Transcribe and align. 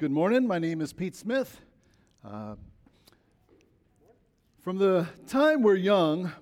Good 0.00 0.12
morning. 0.12 0.46
My 0.46 0.58
name 0.58 0.80
is 0.80 0.94
Pete 0.94 1.14
Smith. 1.14 1.60
Uh, 2.24 2.54
from 4.62 4.78
the 4.78 5.06
time 5.26 5.62
we're 5.62 5.74
young, 5.74 6.32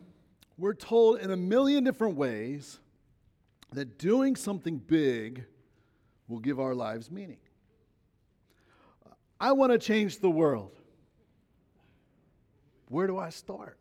we're 0.57 0.75
told 0.75 1.19
in 1.19 1.33
a 1.33 1.37
million 1.37 1.83
different 1.83 2.15
ways 2.15 2.79
that 3.73 3.99
doing 3.99 4.37
something 4.37 4.79
big 4.79 5.45
will 6.29 6.39
give 6.39 6.61
our 6.61 6.73
lives 6.73 7.11
meaning. 7.11 7.41
I 9.41 9.51
want 9.51 9.73
to 9.73 9.79
change 9.81 10.21
the 10.21 10.31
world. 10.31 10.71
Where 12.87 13.09
do 13.09 13.19
I 13.19 13.31
start? 13.31 13.77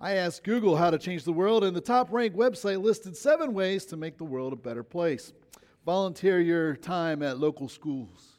I 0.00 0.14
asked 0.14 0.42
Google 0.42 0.76
how 0.76 0.90
to 0.90 0.98
change 0.98 1.22
the 1.22 1.32
world, 1.32 1.62
and 1.62 1.76
the 1.76 1.80
top 1.80 2.12
ranked 2.12 2.36
website 2.36 2.82
listed 2.82 3.16
seven 3.16 3.54
ways 3.54 3.84
to 3.84 3.96
make 3.96 4.18
the 4.18 4.24
world 4.24 4.52
a 4.52 4.56
better 4.56 4.82
place. 4.82 5.32
Volunteer 5.84 6.40
your 6.40 6.76
time 6.76 7.22
at 7.22 7.38
local 7.38 7.68
schools. 7.68 8.32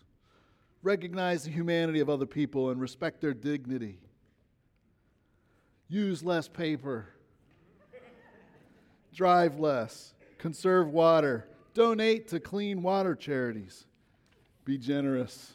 Recognize 0.82 1.44
the 1.44 1.52
humanity 1.52 2.00
of 2.00 2.10
other 2.10 2.26
people 2.26 2.70
and 2.70 2.80
respect 2.80 3.22
their 3.22 3.34
dignity. 3.34 4.00
Use 5.88 6.24
less 6.24 6.48
paper. 6.48 7.08
Drive 9.14 9.60
less. 9.60 10.14
Conserve 10.38 10.90
water. 10.90 11.48
Donate 11.74 12.28
to 12.30 12.40
clean 12.40 12.82
water 12.82 13.16
charities. 13.16 13.86
Be 14.64 14.78
generous. 14.78 15.55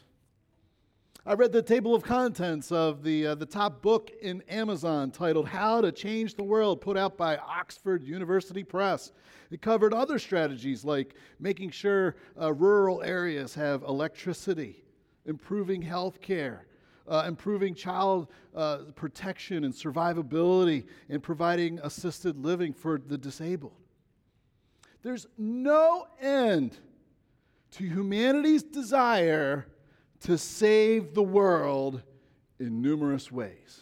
I 1.23 1.35
read 1.35 1.51
the 1.51 1.61
table 1.61 1.93
of 1.93 2.01
contents 2.01 2.71
of 2.71 3.03
the, 3.03 3.27
uh, 3.27 3.35
the 3.35 3.45
top 3.45 3.83
book 3.83 4.09
in 4.23 4.41
Amazon 4.49 5.11
titled 5.11 5.47
How 5.47 5.79
to 5.79 5.91
Change 5.91 6.33
the 6.33 6.43
World, 6.43 6.81
put 6.81 6.97
out 6.97 7.15
by 7.15 7.37
Oxford 7.37 8.01
University 8.01 8.63
Press. 8.63 9.11
It 9.51 9.61
covered 9.61 9.93
other 9.93 10.17
strategies 10.17 10.83
like 10.83 11.13
making 11.39 11.69
sure 11.69 12.15
uh, 12.41 12.51
rural 12.53 13.03
areas 13.03 13.53
have 13.53 13.83
electricity, 13.83 14.83
improving 15.27 15.79
health 15.83 16.21
care, 16.21 16.65
uh, 17.07 17.25
improving 17.27 17.75
child 17.75 18.29
uh, 18.55 18.77
protection 18.95 19.63
and 19.63 19.75
survivability, 19.75 20.85
and 21.07 21.21
providing 21.21 21.77
assisted 21.83 22.35
living 22.35 22.73
for 22.73 22.97
the 22.97 23.15
disabled. 23.17 23.77
There's 25.03 25.27
no 25.37 26.07
end 26.19 26.79
to 27.73 27.83
humanity's 27.83 28.63
desire 28.63 29.67
to 30.21 30.37
save 30.37 31.13
the 31.13 31.23
world 31.23 32.01
in 32.59 32.81
numerous 32.81 33.31
ways. 33.31 33.81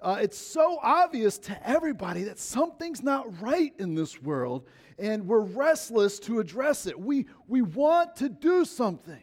Uh, 0.00 0.18
it's 0.20 0.38
so 0.38 0.78
obvious 0.82 1.38
to 1.38 1.68
everybody 1.68 2.24
that 2.24 2.38
something's 2.38 3.02
not 3.02 3.40
right 3.40 3.72
in 3.78 3.94
this 3.94 4.20
world, 4.20 4.66
and 4.98 5.26
we're 5.26 5.40
restless 5.40 6.18
to 6.20 6.40
address 6.40 6.86
it. 6.86 6.98
We, 6.98 7.26
we 7.48 7.62
want 7.62 8.14
to 8.16 8.28
do 8.28 8.64
something. 8.64 9.22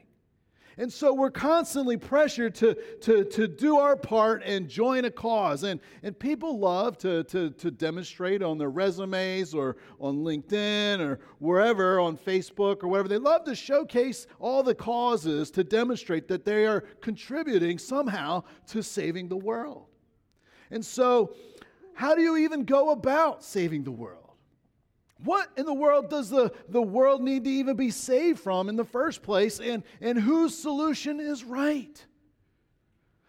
And 0.78 0.92
so 0.92 1.14
we're 1.14 1.32
constantly 1.32 1.98
pressured 1.98 2.56
to, 2.56 2.76
to, 3.02 3.26
to 3.26 3.48
do 3.48 3.78
our 3.78 3.96
part 3.96 4.42
and 4.46 4.70
join 4.70 5.06
a 5.06 5.12
cause. 5.12 5.64
And, 5.64 5.80
and 6.02 6.18
people 6.18 6.60
love 6.60 6.98
to, 7.00 7.24
to, 7.26 7.50
to 7.52 7.72
demonstrate 7.72 8.42
on 8.42 8.58
their 8.58 8.70
resumes 8.70 9.54
or 9.54 9.78
on 10.00 10.24
LinkedIn 10.24 11.00
or 11.00 11.20
wherever, 11.40 12.00
on 12.00 12.18
Facebook 12.18 12.84
or 12.84 12.88
whatever. 12.88 13.10
They 13.10 13.18
love 13.18 13.44
to 13.46 13.56
showcase 13.56 14.28
all 14.40 14.64
the 14.64 14.76
causes 14.76 15.52
to 15.52 15.64
demonstrate 15.64 16.28
that 16.30 16.46
they 16.46 16.66
are 16.66 16.82
contributing 17.02 17.78
somehow 17.78 18.44
to 18.68 18.82
saving 18.82 19.28
the 19.28 19.38
world. 19.38 19.88
And 20.72 20.86
so, 20.86 21.36
how 21.94 22.16
do 22.16 22.22
you 22.22 22.38
even 22.38 22.64
go 22.64 22.92
about 22.92 23.44
saving 23.44 23.84
the 23.84 23.92
world? 23.92 24.21
What 25.24 25.50
in 25.56 25.66
the 25.66 25.74
world 25.74 26.10
does 26.10 26.30
the, 26.30 26.52
the 26.70 26.82
world 26.82 27.22
need 27.22 27.44
to 27.44 27.50
even 27.50 27.76
be 27.76 27.92
saved 27.92 28.40
from 28.40 28.70
in 28.70 28.76
the 28.76 28.86
first 28.86 29.22
place? 29.22 29.60
And, 29.60 29.84
and 30.00 30.20
whose 30.20 30.58
solution 30.58 31.20
is 31.20 31.44
right? 31.44 32.04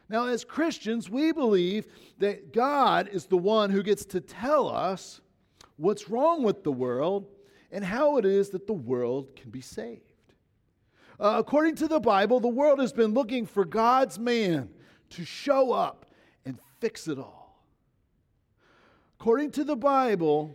Now, 0.09 0.27
as 0.27 0.45
Christians, 0.45 1.11
we 1.11 1.33
believe 1.33 1.87
that 2.19 2.53
God 2.53 3.09
is 3.13 3.27
the 3.27 3.37
one 3.37 3.71
who 3.71 3.83
gets 3.83 4.05
to 4.07 4.21
tell 4.21 4.69
us 4.69 5.21
what's 5.77 6.09
wrong 6.09 6.43
with 6.43 6.65
the 6.65 6.73
world 6.73 7.29
and 7.71 7.85
how 7.85 8.19
it 8.19 8.25
is 8.25 8.51
that 8.51 8.67
the 8.67 8.73
world 8.73 9.35
can 9.37 9.51
be 9.51 9.61
saved. 9.61 10.01
Uh, 11.19 11.37
according 11.39 11.77
to 11.77 11.89
the 11.89 12.01
Bible, 12.01 12.41
the 12.41 12.49
world 12.49 12.79
has 12.79 12.93
been 12.93 13.15
looking 13.15 13.47
for 13.47 13.65
God's 13.65 14.19
man 14.19 14.71
to 15.11 15.25
show 15.25 15.73
up 15.73 16.07
and 16.45 16.59
fix 16.81 17.07
it 17.07 17.19
all. 17.19 17.65
According 19.21 19.53
to 19.53 19.65
the 19.65 19.77
Bible, 19.77 20.55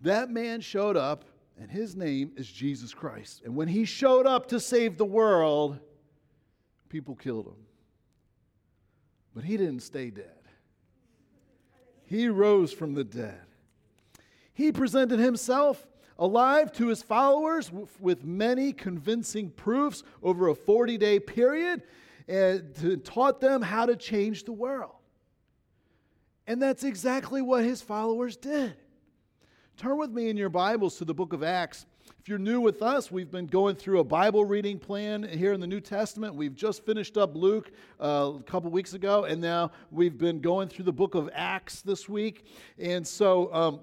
that 0.00 0.30
man 0.30 0.60
showed 0.60 0.96
up, 0.96 1.24
and 1.58 1.70
his 1.70 1.94
name 1.94 2.32
is 2.36 2.50
Jesus 2.50 2.94
Christ. 2.94 3.42
And 3.44 3.54
when 3.54 3.68
he 3.68 3.84
showed 3.84 4.26
up 4.26 4.48
to 4.48 4.60
save 4.60 4.96
the 4.96 5.04
world, 5.04 5.78
people 6.88 7.14
killed 7.14 7.46
him. 7.46 7.66
But 9.34 9.44
he 9.44 9.56
didn't 9.56 9.80
stay 9.80 10.10
dead, 10.10 10.26
he 12.04 12.28
rose 12.28 12.72
from 12.72 12.94
the 12.94 13.04
dead. 13.04 13.40
He 14.52 14.72
presented 14.72 15.18
himself 15.18 15.86
alive 16.18 16.70
to 16.72 16.88
his 16.88 17.02
followers 17.02 17.70
with 17.98 18.24
many 18.24 18.72
convincing 18.72 19.50
proofs 19.50 20.02
over 20.22 20.48
a 20.48 20.54
40 20.54 20.98
day 20.98 21.18
period 21.18 21.82
and 22.28 23.02
taught 23.04 23.40
them 23.40 23.62
how 23.62 23.86
to 23.86 23.96
change 23.96 24.44
the 24.44 24.52
world. 24.52 24.92
And 26.46 26.60
that's 26.60 26.84
exactly 26.84 27.42
what 27.42 27.64
his 27.64 27.80
followers 27.80 28.36
did. 28.36 28.76
Turn 29.80 29.96
with 29.96 30.10
me 30.10 30.28
in 30.28 30.36
your 30.36 30.50
Bibles 30.50 30.98
to 30.98 31.06
the 31.06 31.14
book 31.14 31.32
of 31.32 31.42
Acts. 31.42 31.86
If 32.18 32.28
you're 32.28 32.38
new 32.38 32.60
with 32.60 32.82
us, 32.82 33.10
we've 33.10 33.30
been 33.30 33.46
going 33.46 33.76
through 33.76 34.00
a 34.00 34.04
Bible 34.04 34.44
reading 34.44 34.78
plan 34.78 35.22
here 35.22 35.54
in 35.54 35.60
the 35.60 35.66
New 35.66 35.80
Testament. 35.80 36.34
We've 36.34 36.54
just 36.54 36.84
finished 36.84 37.16
up 37.16 37.34
Luke 37.34 37.72
uh, 37.98 38.32
a 38.36 38.42
couple 38.42 38.70
weeks 38.70 38.92
ago, 38.92 39.24
and 39.24 39.40
now 39.40 39.70
we've 39.90 40.18
been 40.18 40.42
going 40.42 40.68
through 40.68 40.84
the 40.84 40.92
book 40.92 41.14
of 41.14 41.30
Acts 41.32 41.80
this 41.80 42.10
week. 42.10 42.44
And 42.78 43.08
so, 43.08 43.50
um, 43.54 43.80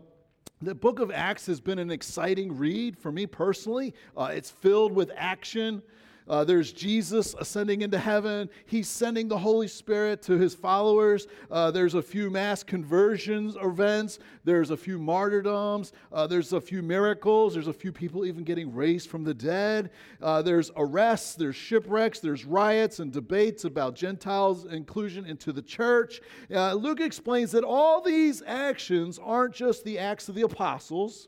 the 0.62 0.76
book 0.76 1.00
of 1.00 1.10
Acts 1.10 1.48
has 1.48 1.60
been 1.60 1.80
an 1.80 1.90
exciting 1.90 2.56
read 2.56 2.96
for 2.96 3.12
me 3.12 3.26
personally. 3.26 3.96
Uh, 4.16 4.30
it's 4.32 4.52
filled 4.52 4.92
with 4.92 5.10
action. 5.16 5.82
Uh, 6.28 6.44
there's 6.44 6.74
Jesus 6.74 7.34
ascending 7.40 7.82
into 7.82 7.98
heaven. 7.98 8.50
He's 8.66 8.88
sending 8.88 9.28
the 9.28 9.38
Holy 9.38 9.68
Spirit 9.68 10.22
to 10.24 10.38
his 10.38 10.54
followers. 10.54 11.28
Uh, 11.50 11.72
there's 11.72 11.94
a 11.94 12.02
few 12.02 12.30
mass 12.30 12.64
conversions 12.64 13.56
events. 13.62 14.20
There's 14.44 14.72
a 14.72 14.78
few 14.78 15.00
martyrdoms. 15.00 15.94
Uh, 16.12 16.28
there's 16.28 16.54
a 16.54 16.62
few 16.62 16.82
miracles. 16.82 17.54
There's 17.54 17.68
a 17.68 17.74
few 17.74 17.92
people 17.92 18.26
even 18.26 18.44
getting 18.44 18.74
raised 18.74 19.10
from 19.10 19.24
the 19.24 19.34
dead. 19.34 19.92
Uh, 20.22 20.42
there's 20.42 20.72
arrests. 20.76 21.36
There's 21.36 21.56
shipwrecks. 21.56 22.20
There's 22.20 22.46
riots 22.46 23.00
and 23.00 23.12
debates 23.12 23.64
about 23.64 23.96
Gentiles' 23.96 24.66
inclusion 24.66 25.26
into 25.26 25.52
the 25.52 25.62
church. 25.62 26.22
Uh, 26.54 26.74
Luke 26.74 27.00
explains 27.00 27.52
that 27.52 27.64
all 27.64 28.02
these 28.02 28.44
actions 28.46 29.20
aren't 29.20 29.54
just 29.54 29.84
the 29.84 30.00
acts 30.00 30.30
of 30.30 30.36
the 30.36 30.42
apostles, 30.42 31.28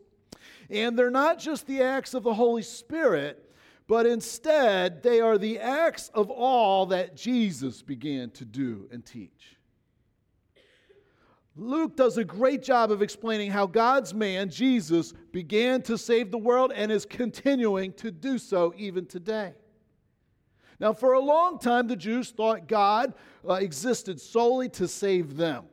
and 0.69 0.97
they're 0.97 1.09
not 1.09 1.39
just 1.39 1.67
the 1.67 1.81
acts 1.81 2.13
of 2.13 2.23
the 2.23 2.33
Holy 2.33 2.61
Spirit 2.61 3.48
but 3.89 4.05
instead 4.05 5.01
they 5.01 5.19
are 5.19 5.39
the 5.39 5.57
acts 5.57 6.11
of 6.13 6.29
all 6.29 6.85
that 6.85 7.17
Jesus 7.17 7.81
began 7.81 8.29
to 8.29 8.45
do 8.45 8.87
and 8.91 9.03
teach. 9.03 9.57
Luke 11.55 11.97
does 11.97 12.15
a 12.19 12.23
great 12.23 12.61
job 12.61 12.91
of 12.91 13.01
explaining 13.01 13.49
how 13.49 13.65
God's 13.65 14.13
man, 14.13 14.51
Jesus, 14.51 15.11
began 15.31 15.81
to 15.81 15.97
save 15.97 16.29
the 16.29 16.37
world 16.37 16.71
and 16.73 16.91
is 16.91 17.03
continuing 17.03 17.91
to 17.93 18.11
do 18.11 18.37
so 18.37 18.71
even 18.77 19.07
today. 19.07 19.53
Now, 20.79 20.93
for 20.93 21.13
a 21.13 21.19
long 21.19 21.57
time, 21.57 21.87
the 21.87 21.95
Jews 21.95 22.29
thought 22.29 22.67
God 22.67 23.15
uh, 23.43 23.53
existed 23.53 24.21
solely 24.21 24.69
to 24.69 24.87
save 24.87 25.35
them. 25.35 25.65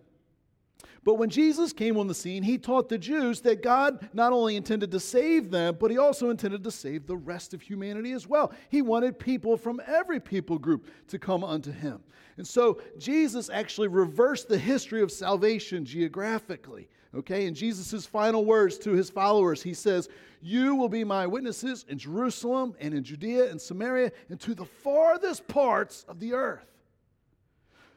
But 1.06 1.18
when 1.18 1.30
Jesus 1.30 1.72
came 1.72 1.98
on 1.98 2.08
the 2.08 2.14
scene, 2.16 2.42
he 2.42 2.58
taught 2.58 2.88
the 2.88 2.98
Jews 2.98 3.40
that 3.42 3.62
God 3.62 4.08
not 4.12 4.32
only 4.32 4.56
intended 4.56 4.90
to 4.90 4.98
save 4.98 5.52
them, 5.52 5.76
but 5.78 5.92
he 5.92 5.98
also 5.98 6.30
intended 6.30 6.64
to 6.64 6.70
save 6.72 7.06
the 7.06 7.16
rest 7.16 7.54
of 7.54 7.62
humanity 7.62 8.10
as 8.10 8.26
well. 8.26 8.52
He 8.70 8.82
wanted 8.82 9.16
people 9.16 9.56
from 9.56 9.80
every 9.86 10.18
people 10.18 10.58
group 10.58 10.88
to 11.06 11.16
come 11.20 11.44
unto 11.44 11.70
him. 11.70 12.02
And 12.38 12.46
so 12.46 12.80
Jesus 12.98 13.48
actually 13.48 13.86
reversed 13.86 14.48
the 14.48 14.58
history 14.58 15.00
of 15.00 15.12
salvation 15.12 15.84
geographically. 15.84 16.88
Okay, 17.14 17.46
in 17.46 17.54
Jesus' 17.54 18.04
final 18.04 18.44
words 18.44 18.76
to 18.78 18.90
his 18.90 19.08
followers, 19.08 19.62
he 19.62 19.74
says, 19.74 20.08
You 20.42 20.74
will 20.74 20.88
be 20.88 21.04
my 21.04 21.24
witnesses 21.24 21.84
in 21.88 21.98
Jerusalem 21.98 22.74
and 22.80 22.92
in 22.92 23.04
Judea 23.04 23.48
and 23.48 23.60
Samaria 23.60 24.10
and 24.28 24.40
to 24.40 24.56
the 24.56 24.64
farthest 24.64 25.46
parts 25.46 26.04
of 26.08 26.18
the 26.18 26.32
earth. 26.32 26.75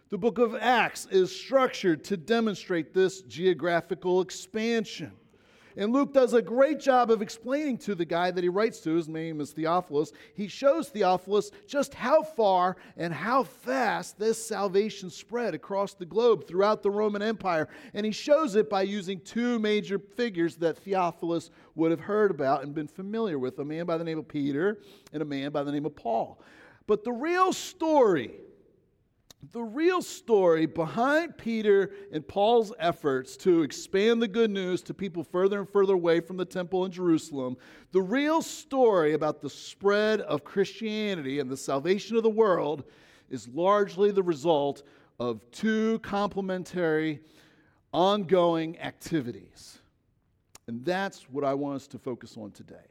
The 0.10 0.18
book 0.18 0.40
of 0.40 0.56
Acts 0.56 1.08
is 1.12 1.32
structured 1.32 2.04
to 2.06 2.18
demonstrate 2.18 2.96
this 2.96 3.22
geographical 3.22 4.22
expansion. 4.22 5.12
And 5.78 5.94
Luke 5.94 6.16
does 6.16 6.34
a 6.34 6.42
great 6.42 6.80
job 6.80 7.12
of 7.12 7.22
explaining 7.22 7.78
to 7.80 7.94
the 7.94 8.06
guy 8.06 8.32
that 8.32 8.44
he 8.44 8.50
writes 8.50 8.80
to, 8.82 8.96
his 8.96 9.08
name 9.08 9.40
is 9.40 9.52
Theophilus. 9.52 10.12
He 10.34 10.48
shows 10.48 10.90
Theophilus 10.90 11.52
just 11.68 11.94
how 11.94 12.24
far 12.24 12.76
and 12.98 13.14
how 13.14 13.44
fast 13.44 14.18
this 14.18 14.44
salvation 14.44 15.12
spread 15.12 15.54
across 15.54 15.94
the 15.94 16.08
globe 16.08 16.48
throughout 16.48 16.82
the 16.82 16.90
Roman 16.90 17.22
Empire. 17.22 17.70
And 17.94 18.04
he 18.04 18.12
shows 18.12 18.56
it 18.56 18.68
by 18.68 18.82
using 18.82 19.22
two 19.22 19.60
major 19.60 20.00
figures 20.00 20.56
that 20.56 20.80
Theophilus 20.80 21.52
would 21.76 21.92
have 21.92 22.02
heard 22.02 22.32
about 22.32 22.64
and 22.64 22.74
been 22.74 22.88
familiar 22.88 23.38
with 23.38 23.60
a 23.60 23.64
man 23.64 23.86
by 23.86 24.00
the 24.00 24.04
name 24.04 24.18
of 24.18 24.28
Peter 24.28 24.80
and 25.14 25.22
a 25.22 25.26
man 25.26 25.52
by 25.52 25.62
the 25.62 25.72
name 25.72 25.86
of 25.86 25.96
Paul. 25.96 26.42
But 26.88 27.04
the 27.04 27.12
real 27.12 27.54
story, 27.54 28.32
the 29.52 29.62
real 29.64 30.02
story 30.02 30.66
behind 30.66 31.38
Peter 31.38 31.92
and 32.12 32.28
Paul's 32.28 32.74
efforts 32.78 33.38
to 33.38 33.62
expand 33.62 34.22
the 34.22 34.28
good 34.28 34.52
news 34.52 34.82
to 34.84 34.94
people 34.94 35.24
further 35.24 35.60
and 35.60 35.70
further 35.70 35.94
away 35.94 36.20
from 36.20 36.36
the 36.36 36.46
temple 36.46 36.84
in 36.86 36.92
Jerusalem, 36.92 37.56
the 37.92 38.02
real 38.02 38.42
story 38.42 39.14
about 39.14 39.42
the 39.42 39.50
spread 39.50 40.22
of 40.22 40.44
Christianity 40.44 41.40
and 41.40 41.50
the 41.50 41.58
salvation 41.58 42.18
of 42.18 42.24
the 42.24 42.30
world 42.30 42.84
is 43.30 43.48
largely 43.48 44.12
the 44.12 44.24
result 44.24 44.84
of 45.20 45.50
two 45.52 46.00
complementary, 46.00 47.22
ongoing 47.94 48.78
activities. 48.80 49.80
And 50.68 50.84
that's 50.84 51.30
what 51.30 51.44
I 51.44 51.54
want 51.54 51.78
us 51.78 51.88
to 51.88 51.98
focus 51.98 52.36
on 52.38 52.52
today. 52.52 52.89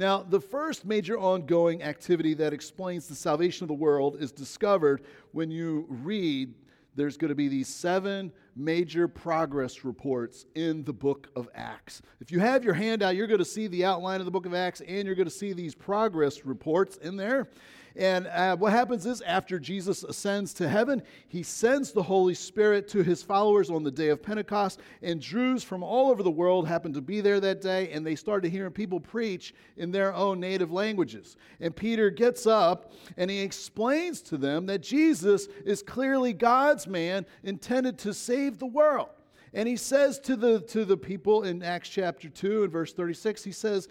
Now, 0.00 0.22
the 0.22 0.40
first 0.40 0.86
major 0.86 1.18
ongoing 1.18 1.82
activity 1.82 2.32
that 2.32 2.54
explains 2.54 3.06
the 3.06 3.14
salvation 3.14 3.64
of 3.64 3.68
the 3.68 3.74
world 3.74 4.16
is 4.18 4.32
discovered 4.32 5.02
when 5.32 5.50
you 5.50 5.84
read 5.90 6.54
there's 6.94 7.18
going 7.18 7.28
to 7.28 7.34
be 7.34 7.48
these 7.48 7.68
seven 7.68 8.32
major 8.56 9.08
progress 9.08 9.84
reports 9.84 10.46
in 10.54 10.84
the 10.84 10.92
book 10.94 11.28
of 11.36 11.50
Acts. 11.54 12.00
If 12.18 12.32
you 12.32 12.40
have 12.40 12.64
your 12.64 12.72
handout, 12.72 13.14
you're 13.14 13.26
going 13.26 13.40
to 13.40 13.44
see 13.44 13.66
the 13.66 13.84
outline 13.84 14.20
of 14.20 14.24
the 14.24 14.30
book 14.30 14.46
of 14.46 14.54
Acts 14.54 14.80
and 14.80 15.04
you're 15.04 15.14
going 15.14 15.28
to 15.28 15.30
see 15.30 15.52
these 15.52 15.74
progress 15.74 16.46
reports 16.46 16.96
in 16.96 17.18
there. 17.18 17.50
And 17.96 18.26
uh, 18.28 18.56
what 18.56 18.72
happens 18.72 19.04
is, 19.06 19.20
after 19.22 19.58
Jesus 19.58 20.04
ascends 20.04 20.54
to 20.54 20.68
heaven, 20.68 21.02
he 21.28 21.42
sends 21.42 21.92
the 21.92 22.02
Holy 22.02 22.34
Spirit 22.34 22.88
to 22.88 23.02
his 23.02 23.22
followers 23.22 23.70
on 23.70 23.82
the 23.82 23.90
day 23.90 24.08
of 24.08 24.22
Pentecost. 24.22 24.80
And 25.02 25.20
Jews 25.20 25.64
from 25.64 25.82
all 25.82 26.10
over 26.10 26.22
the 26.22 26.30
world 26.30 26.68
happened 26.68 26.94
to 26.94 27.00
be 27.00 27.20
there 27.20 27.40
that 27.40 27.60
day, 27.60 27.90
and 27.90 28.06
they 28.06 28.16
started 28.16 28.50
hearing 28.50 28.72
people 28.72 29.00
preach 29.00 29.54
in 29.76 29.90
their 29.90 30.14
own 30.14 30.38
native 30.40 30.70
languages. 30.70 31.36
And 31.60 31.74
Peter 31.74 32.10
gets 32.10 32.46
up 32.46 32.92
and 33.16 33.30
he 33.30 33.40
explains 33.40 34.20
to 34.22 34.36
them 34.36 34.66
that 34.66 34.82
Jesus 34.82 35.48
is 35.64 35.82
clearly 35.82 36.32
God's 36.32 36.86
man 36.86 37.26
intended 37.42 37.98
to 37.98 38.14
save 38.14 38.58
the 38.58 38.66
world. 38.66 39.08
And 39.52 39.66
he 39.66 39.76
says 39.76 40.20
to 40.20 40.36
the, 40.36 40.60
to 40.60 40.84
the 40.84 40.96
people 40.96 41.42
in 41.42 41.62
Acts 41.62 41.88
chapter 41.88 42.28
2 42.28 42.64
and 42.64 42.72
verse 42.72 42.92
36, 42.92 43.42
he 43.42 43.52
says, 43.52 43.88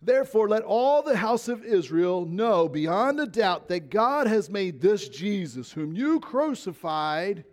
Therefore, 0.00 0.48
let 0.48 0.62
all 0.62 1.02
the 1.02 1.16
house 1.16 1.48
of 1.48 1.64
Israel 1.64 2.24
know 2.24 2.68
beyond 2.68 3.18
a 3.18 3.26
doubt 3.26 3.68
that 3.68 3.90
God 3.90 4.28
has 4.28 4.48
made 4.48 4.80
this 4.80 5.08
Jesus, 5.08 5.72
whom 5.72 5.92
you 5.92 6.20
crucified, 6.20 7.44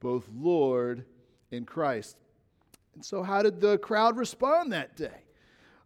both 0.00 0.28
Lord 0.34 1.06
and 1.50 1.66
Christ. 1.66 2.18
And 2.94 3.04
so, 3.04 3.22
how 3.22 3.42
did 3.42 3.60
the 3.60 3.78
crowd 3.78 4.18
respond 4.18 4.72
that 4.72 4.96
day? 4.96 5.24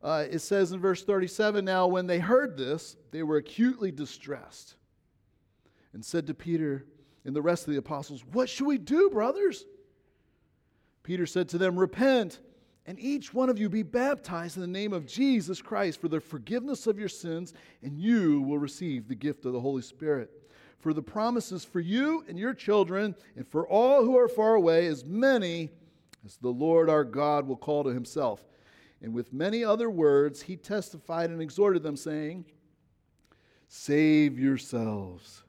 Uh, 0.03 0.25
it 0.31 0.41
says 0.41 0.73
in 0.73 0.81
verse 0.81 1.05
37 1.05 1.65
Now, 1.65 1.87
when 1.87 2.07
they 2.07 2.19
heard 2.19 2.57
this, 2.57 2.97
they 3.13 3.23
were 3.23 3.37
acutely 3.37 3.93
distressed 3.93 4.75
and 5.93 6.05
said 6.05 6.27
to 6.27 6.35
Peter 6.35 6.85
and 7.25 7.35
the 7.35 7.43
rest 7.43 7.67
of 7.67 7.73
the 7.73 7.79
apostles, 7.79 8.25
What 8.33 8.49
should 8.49 8.67
we 8.67 8.79
do, 8.79 9.11
brothers? 9.11 9.65
Peter 11.03 11.27
said 11.27 11.49
to 11.51 11.59
them, 11.59 11.79
Repent 11.79 12.41
and 12.89 12.99
each 12.99 13.35
one 13.35 13.51
of 13.51 13.59
you 13.59 13.69
be 13.69 13.83
baptized 13.83 14.57
in 14.57 14.63
the 14.63 14.67
name 14.67 14.95
of 14.95 15.05
Jesus 15.05 15.61
Christ 15.61 16.01
for 16.01 16.09
the 16.09 16.21
forgiveness 16.21 16.87
of 16.87 16.99
your 16.99 17.11
sins, 17.11 17.53
and 17.83 17.99
you 17.99 18.41
will 18.41 18.57
receive 18.57 19.07
the 19.07 19.15
gift 19.15 19.45
of 19.45 19.53
the 19.53 19.61
Holy 19.61 19.83
Spirit. 19.83 20.31
For 20.79 20.95
the 20.95 21.03
promises 21.03 21.67
for 21.67 21.81
you 21.81 22.25
and 22.31 22.39
your 22.39 22.55
children, 22.55 23.15
and 23.37 23.47
for 23.47 23.69
all 23.69 24.07
who 24.07 24.17
are 24.17 24.27
far 24.27 24.55
away, 24.55 24.87
as 24.87 25.05
many 25.05 25.69
as 26.25 26.39
the 26.39 26.49
Lord 26.49 26.89
our 26.89 27.05
God 27.05 27.47
will 27.47 27.59
call 27.59 27.85
to 27.85 27.91
himself. 27.91 28.43
And 29.03 29.13
with 29.13 29.35
many 29.35 29.63
other 29.63 29.91
words, 29.91 30.41
he 30.41 30.57
testified 30.57 31.29
and 31.29 31.43
exhorted 31.43 31.83
them, 31.83 31.95
saying, 31.95 32.47
Save 33.69 34.39
yourselves. 34.39 35.43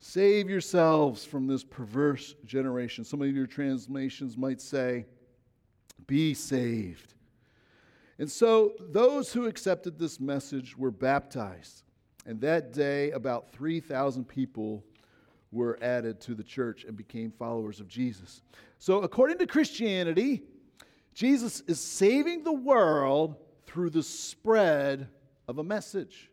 Save 0.00 0.48
yourselves 0.48 1.22
from 1.26 1.46
this 1.46 1.64
perverse 1.64 2.34
generation. 2.46 3.04
Some 3.04 3.20
of 3.20 3.28
your 3.28 3.46
translations 3.46 4.38
might 4.38 4.62
say, 4.62 5.04
be 6.06 6.34
saved. 6.34 7.14
And 8.18 8.30
so 8.30 8.74
those 8.78 9.32
who 9.32 9.46
accepted 9.46 9.98
this 9.98 10.20
message 10.20 10.76
were 10.76 10.90
baptized. 10.90 11.82
And 12.26 12.40
that 12.40 12.72
day, 12.72 13.10
about 13.10 13.52
3,000 13.52 14.24
people 14.24 14.84
were 15.52 15.78
added 15.82 16.20
to 16.22 16.34
the 16.34 16.42
church 16.42 16.84
and 16.84 16.96
became 16.96 17.30
followers 17.30 17.80
of 17.80 17.88
Jesus. 17.88 18.42
So, 18.78 19.02
according 19.02 19.38
to 19.38 19.46
Christianity, 19.46 20.42
Jesus 21.14 21.62
is 21.66 21.80
saving 21.80 22.44
the 22.44 22.52
world 22.52 23.36
through 23.66 23.90
the 23.90 24.02
spread 24.02 25.08
of 25.46 25.58
a 25.58 25.64
message. 25.64 26.30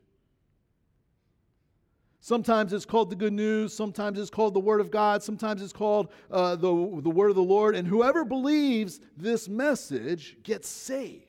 Sometimes 2.23 2.71
it's 2.71 2.85
called 2.85 3.09
the 3.09 3.15
good 3.15 3.33
news. 3.33 3.73
Sometimes 3.73 4.19
it's 4.19 4.29
called 4.29 4.53
the 4.53 4.59
word 4.59 4.79
of 4.79 4.91
God. 4.91 5.23
Sometimes 5.23 5.59
it's 5.59 5.73
called 5.73 6.09
uh, 6.29 6.55
the, 6.55 6.69
the 7.01 7.09
word 7.09 7.29
of 7.29 7.35
the 7.35 7.41
Lord. 7.41 7.75
And 7.75 7.87
whoever 7.87 8.23
believes 8.23 8.99
this 9.17 9.49
message 9.49 10.37
gets 10.43 10.69
saved. 10.69 11.25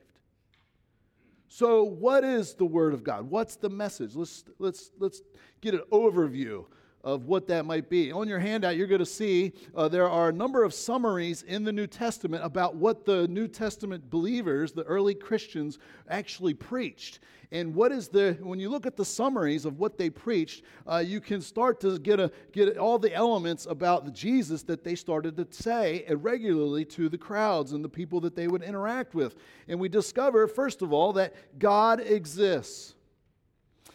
So, 1.49 1.83
what 1.83 2.25
is 2.25 2.55
the 2.55 2.67
word 2.67 2.93
of 2.93 3.05
God? 3.05 3.31
What's 3.31 3.57
the 3.57 3.71
message? 3.71 4.15
Let's, 4.15 4.45
let's, 4.59 4.91
let's 4.99 5.23
get 5.63 5.75
an 5.75 5.83
overview 5.91 6.67
of 7.05 7.27
what 7.27 7.47
that 7.49 7.65
might 7.65 7.91
be. 7.91 8.13
On 8.13 8.29
your 8.29 8.39
handout, 8.39 8.77
you're 8.77 8.87
going 8.87 9.01
to 9.01 9.07
see 9.07 9.53
uh, 9.75 9.89
there 9.89 10.09
are 10.09 10.29
a 10.29 10.33
number 10.33 10.63
of 10.63 10.73
summaries 10.73 11.43
in 11.43 11.65
the 11.65 11.73
New 11.73 11.87
Testament 11.87 12.45
about 12.45 12.77
what 12.77 13.05
the 13.05 13.27
New 13.29 13.49
Testament 13.49 14.09
believers, 14.09 14.73
the 14.73 14.85
early 14.85 15.15
Christians, 15.15 15.79
actually 16.09 16.55
preached. 16.55 17.21
And 17.51 17.75
what 17.75 17.93
is 17.93 18.09
the, 18.09 18.39
when 18.41 18.59
you 18.59 18.71
look 18.71 18.87
at 18.87 18.97
the 18.97 19.05
summaries 19.05 19.67
of 19.67 19.79
what 19.79 19.99
they 19.99 20.09
preached, 20.09 20.65
uh, 20.91 21.03
you 21.05 21.21
can 21.21 21.43
start 21.43 21.81
to 21.81 21.99
get, 21.99 22.19
a, 22.19 22.33
get 22.53 22.79
all 22.79 22.99
the 22.99 23.13
elements 23.13 23.67
about 23.67 24.15
Jesus 24.15 24.63
that 24.63 24.85
they 24.85 24.95
started 24.95 25.37
to 25.37 25.47
say 25.51 26.07
regularly 26.09 26.85
to 26.87 27.11
the 27.11 27.19
crowds 27.19 27.73
and 27.73 27.85
the 27.85 27.91
people 27.91 28.21
that 28.21 28.35
they 28.35 28.49
would 28.49 28.63
interact 28.63 29.15
with. 29.15 29.37
And 29.69 29.79
we 29.79 29.91
discover, 29.91 30.47
first 30.47 30.81
of 30.81 30.95
all, 30.95 31.13
that 31.15 31.59
God 31.59 32.01
exists 32.01 32.95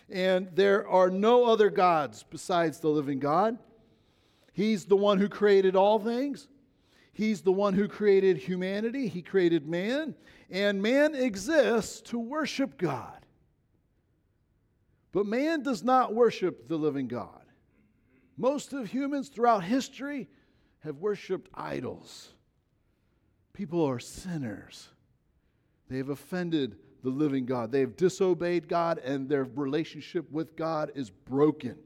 and 0.10 0.50
there 0.54 0.88
are 0.88 1.10
no 1.10 1.46
other 1.46 1.70
gods 1.70 2.24
besides 2.30 2.80
the 2.80 2.90
living 2.90 3.20
God. 3.20 3.58
He's 4.54 4.86
the 4.86 4.98
one 4.98 5.20
who 5.20 5.30
created 5.30 5.76
all 5.76 6.00
things. 6.00 6.48
He's 7.14 7.42
the 7.42 7.52
one 7.52 7.74
who 7.74 7.88
created 7.88 8.38
humanity. 8.38 9.08
He 9.08 9.22
created 9.22 9.68
man, 9.68 10.16
and 10.50 10.82
man 10.82 11.16
exists 11.16 12.02
to 12.10 12.20
worship 12.20 12.78
God. 12.78 13.26
But 15.12 15.26
man 15.26 15.64
does 15.64 15.84
not 15.84 16.14
worship 16.14 16.68
the 16.68 16.78
living 16.78 17.08
God. 17.08 17.42
Most 18.38 18.72
of 18.74 18.88
humans 18.88 19.30
throughout 19.30 19.64
history 19.64 20.30
have 20.84 20.98
worshiped 20.98 21.50
idols. 21.56 22.30
People 23.54 23.84
are 23.84 24.00
sinners. 24.00 24.90
They 25.90 25.98
have 25.98 26.10
offended 26.10 26.78
the 27.08 27.14
living 27.14 27.46
God. 27.46 27.72
They 27.72 27.80
have 27.80 27.96
disobeyed 27.96 28.68
God, 28.68 28.98
and 28.98 29.30
their 29.30 29.46
relationship 29.46 30.30
with 30.30 30.58
God 30.58 30.92
is 30.94 31.10
broken 31.10 31.78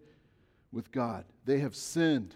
with 0.72 0.92
God. 0.92 1.26
They 1.46 1.60
have 1.60 1.76
sinned. 1.76 2.34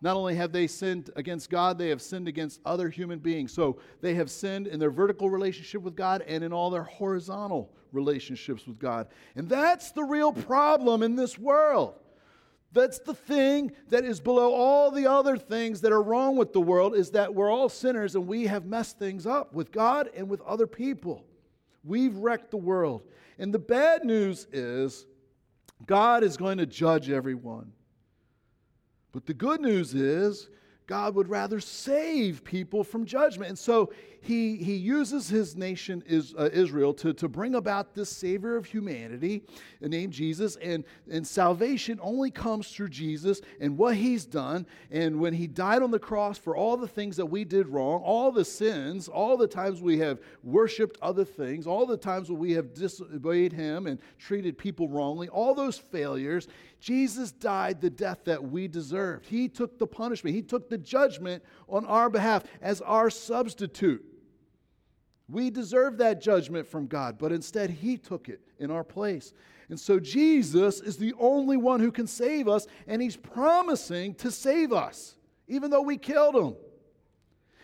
Not 0.00 0.16
only 0.16 0.36
have 0.36 0.52
they 0.52 0.68
sinned 0.68 1.10
against 1.16 1.50
God, 1.50 1.76
they 1.76 1.88
have 1.88 2.00
sinned 2.00 2.28
against 2.28 2.60
other 2.64 2.88
human 2.88 3.18
beings. 3.18 3.52
So 3.52 3.80
they 4.00 4.14
have 4.14 4.30
sinned 4.30 4.68
in 4.68 4.78
their 4.78 4.92
vertical 4.92 5.28
relationship 5.28 5.82
with 5.82 5.96
God 5.96 6.22
and 6.22 6.44
in 6.44 6.52
all 6.52 6.70
their 6.70 6.84
horizontal 6.84 7.74
relationships 7.90 8.64
with 8.64 8.78
God. 8.78 9.08
And 9.34 9.48
that's 9.48 9.90
the 9.90 10.04
real 10.04 10.32
problem 10.32 11.02
in 11.02 11.16
this 11.16 11.36
world. 11.36 11.94
That's 12.72 13.00
the 13.00 13.14
thing 13.14 13.72
that 13.88 14.04
is 14.04 14.20
below 14.20 14.54
all 14.54 14.92
the 14.92 15.10
other 15.10 15.36
things 15.36 15.80
that 15.80 15.90
are 15.90 16.02
wrong 16.02 16.36
with 16.36 16.52
the 16.52 16.60
world 16.60 16.94
is 16.94 17.10
that 17.10 17.34
we're 17.34 17.50
all 17.50 17.68
sinners 17.68 18.14
and 18.14 18.28
we 18.28 18.46
have 18.46 18.64
messed 18.66 19.00
things 19.00 19.26
up 19.26 19.52
with 19.52 19.72
God 19.72 20.08
and 20.14 20.28
with 20.28 20.40
other 20.42 20.68
people. 20.68 21.24
We've 21.84 22.16
wrecked 22.16 22.50
the 22.50 22.56
world. 22.56 23.02
And 23.38 23.54
the 23.54 23.58
bad 23.58 24.04
news 24.04 24.46
is 24.52 25.06
God 25.86 26.22
is 26.22 26.36
going 26.36 26.58
to 26.58 26.66
judge 26.66 27.10
everyone. 27.10 27.72
But 29.12 29.26
the 29.26 29.34
good 29.34 29.60
news 29.60 29.94
is 29.94 30.48
God 30.90 31.14
would 31.14 31.28
rather 31.28 31.60
save 31.60 32.42
people 32.42 32.82
from 32.82 33.04
judgment. 33.04 33.48
And 33.48 33.58
so 33.58 33.92
he, 34.22 34.56
he 34.56 34.74
uses 34.74 35.28
his 35.28 35.54
nation, 35.54 36.02
is, 36.04 36.34
uh, 36.36 36.50
Israel, 36.52 36.92
to, 36.94 37.12
to 37.12 37.28
bring 37.28 37.54
about 37.54 37.94
this 37.94 38.10
Savior 38.10 38.56
of 38.56 38.66
humanity 38.66 39.44
named 39.80 40.12
Jesus. 40.12 40.56
And, 40.56 40.82
and 41.08 41.24
salvation 41.24 42.00
only 42.02 42.32
comes 42.32 42.72
through 42.72 42.88
Jesus 42.88 43.40
and 43.60 43.78
what 43.78 43.94
he's 43.94 44.26
done. 44.26 44.66
And 44.90 45.20
when 45.20 45.32
he 45.32 45.46
died 45.46 45.84
on 45.84 45.92
the 45.92 45.98
cross 46.00 46.36
for 46.36 46.56
all 46.56 46.76
the 46.76 46.88
things 46.88 47.16
that 47.18 47.26
we 47.26 47.44
did 47.44 47.68
wrong, 47.68 48.02
all 48.02 48.32
the 48.32 48.44
sins, 48.44 49.06
all 49.06 49.36
the 49.36 49.46
times 49.46 49.80
we 49.80 49.96
have 50.00 50.18
worshiped 50.42 50.98
other 51.00 51.24
things, 51.24 51.68
all 51.68 51.86
the 51.86 51.96
times 51.96 52.30
when 52.30 52.40
we 52.40 52.50
have 52.54 52.74
disobeyed 52.74 53.52
him 53.52 53.86
and 53.86 54.00
treated 54.18 54.58
people 54.58 54.88
wrongly, 54.88 55.28
all 55.28 55.54
those 55.54 55.78
failures, 55.78 56.48
Jesus 56.80 57.30
died 57.30 57.80
the 57.80 57.90
death 57.90 58.24
that 58.24 58.42
we 58.42 58.66
deserved. 58.66 59.26
He 59.26 59.48
took 59.48 59.78
the 59.78 59.86
punishment, 59.86 60.34
He 60.34 60.42
took 60.42 60.68
the 60.68 60.78
judgment 60.78 61.44
on 61.68 61.84
our 61.86 62.08
behalf 62.08 62.44
as 62.60 62.80
our 62.80 63.10
substitute. 63.10 64.04
We 65.28 65.50
deserve 65.50 65.98
that 65.98 66.20
judgment 66.20 66.66
from 66.66 66.86
God, 66.86 67.18
but 67.18 67.30
instead 67.30 67.70
He 67.70 67.96
took 67.96 68.28
it 68.28 68.40
in 68.58 68.70
our 68.70 68.82
place. 68.82 69.32
And 69.68 69.78
so 69.78 70.00
Jesus 70.00 70.80
is 70.80 70.96
the 70.96 71.14
only 71.20 71.56
one 71.56 71.78
who 71.78 71.92
can 71.92 72.08
save 72.08 72.48
us, 72.48 72.66
and 72.88 73.00
He's 73.00 73.16
promising 73.16 74.14
to 74.16 74.30
save 74.30 74.72
us, 74.72 75.14
even 75.46 75.70
though 75.70 75.82
we 75.82 75.96
killed 75.96 76.34
Him. 76.34 76.56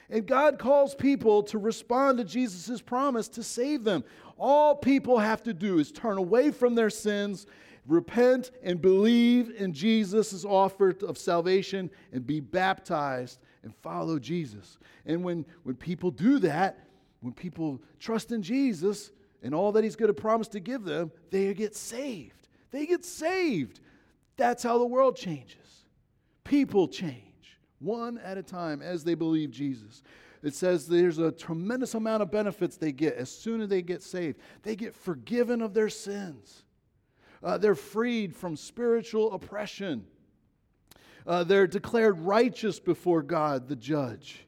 And 0.09 0.25
God 0.25 0.59
calls 0.59 0.95
people 0.95 1.43
to 1.45 1.59
respond 1.59 2.19
to 2.19 2.25
Jesus' 2.25 2.81
promise 2.81 3.27
to 3.29 3.43
save 3.43 3.83
them. 3.83 4.05
All 4.39 4.77
people 4.77 5.19
have 5.19 5.43
to 5.45 5.55
do 5.55 5.79
is 5.79 5.91
turn 5.91 6.19
away 6.19 6.53
from 6.53 6.77
their 6.77 6.91
sins, 6.91 7.47
repent, 7.87 8.51
and 8.63 8.81
believe 8.81 9.53
in 9.57 9.73
Jesus' 9.73 10.45
offer 10.45 10.95
of 11.07 11.19
salvation, 11.19 11.91
and 12.13 12.27
be 12.27 12.41
baptized 12.41 13.41
and 13.63 13.75
follow 13.75 14.19
Jesus. 14.19 14.79
And 15.05 15.25
when, 15.25 15.45
when 15.63 15.77
people 15.77 16.11
do 16.11 16.39
that, 16.41 16.87
when 17.21 17.33
people 17.33 17.81
trust 17.99 18.33
in 18.33 18.43
Jesus 18.43 19.11
and 19.43 19.55
all 19.55 19.73
that 19.73 19.85
He's 19.85 19.97
going 19.97 20.09
to 20.09 20.15
promise 20.15 20.49
to 20.49 20.61
give 20.61 20.85
them, 20.85 21.11
they 21.31 21.53
get 21.55 21.75
saved. 21.75 22.49
They 22.71 22.87
get 22.87 23.05
saved. 23.05 23.81
That's 24.37 24.63
how 24.63 24.79
the 24.79 24.87
world 24.87 25.17
changes. 25.17 25.85
People 26.45 26.89
change 26.89 27.59
one 27.79 28.19
at 28.19 28.39
a 28.39 28.43
time 28.43 28.83
as 28.83 29.05
they 29.05 29.15
believe 29.15 29.51
Jesus. 29.51 30.03
It 30.43 30.55
says 30.55 30.87
there's 30.87 31.19
a 31.19 31.33
tremendous 31.33 31.95
amount 31.95 32.23
of 32.23 32.31
benefits 32.31 32.77
they 32.77 32.93
get 32.93 33.17
as 33.17 33.31
soon 33.31 33.61
as 33.61 33.69
they 33.69 33.83
get 33.83 34.03
saved. 34.03 34.39
They 34.63 34.77
get 34.77 34.95
forgiven 34.95 35.63
of 35.63 35.75
their 35.75 35.89
sins, 35.89 36.63
uh, 37.43 37.59
they're 37.59 37.75
freed 37.75 38.35
from 38.35 38.57
spiritual 38.57 39.33
oppression, 39.33 40.05
uh, 41.27 41.45
they're 41.45 41.67
declared 41.67 42.21
righteous 42.21 42.79
before 42.79 43.23
God, 43.23 43.69
the 43.69 43.77
judge. 43.77 44.47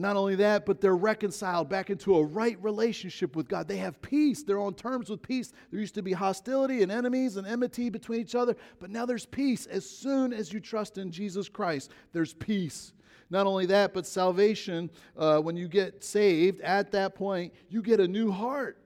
Not 0.00 0.16
only 0.16 0.36
that, 0.36 0.64
but 0.64 0.80
they're 0.80 0.96
reconciled 0.96 1.68
back 1.68 1.90
into 1.90 2.16
a 2.16 2.24
right 2.24 2.56
relationship 2.62 3.36
with 3.36 3.46
God. 3.46 3.68
They 3.68 3.76
have 3.76 4.00
peace. 4.00 4.42
They're 4.42 4.60
on 4.60 4.74
terms 4.74 5.10
with 5.10 5.20
peace. 5.20 5.52
There 5.70 5.80
used 5.80 5.94
to 5.96 6.02
be 6.02 6.12
hostility 6.12 6.82
and 6.82 6.90
enemies 6.90 7.36
and 7.36 7.46
enmity 7.46 7.90
between 7.90 8.20
each 8.20 8.34
other, 8.34 8.56
but 8.80 8.90
now 8.90 9.04
there's 9.04 9.26
peace. 9.26 9.66
As 9.66 9.88
soon 9.88 10.32
as 10.32 10.50
you 10.50 10.60
trust 10.60 10.96
in 10.96 11.10
Jesus 11.10 11.48
Christ, 11.48 11.90
there's 12.12 12.32
peace. 12.32 12.94
Not 13.28 13.46
only 13.46 13.66
that, 13.66 13.92
but 13.92 14.06
salvation, 14.06 14.90
uh, 15.16 15.40
when 15.40 15.56
you 15.56 15.68
get 15.68 16.02
saved, 16.02 16.62
at 16.62 16.90
that 16.92 17.14
point, 17.14 17.52
you 17.68 17.82
get 17.82 18.00
a 18.00 18.08
new 18.08 18.30
heart. 18.30 18.81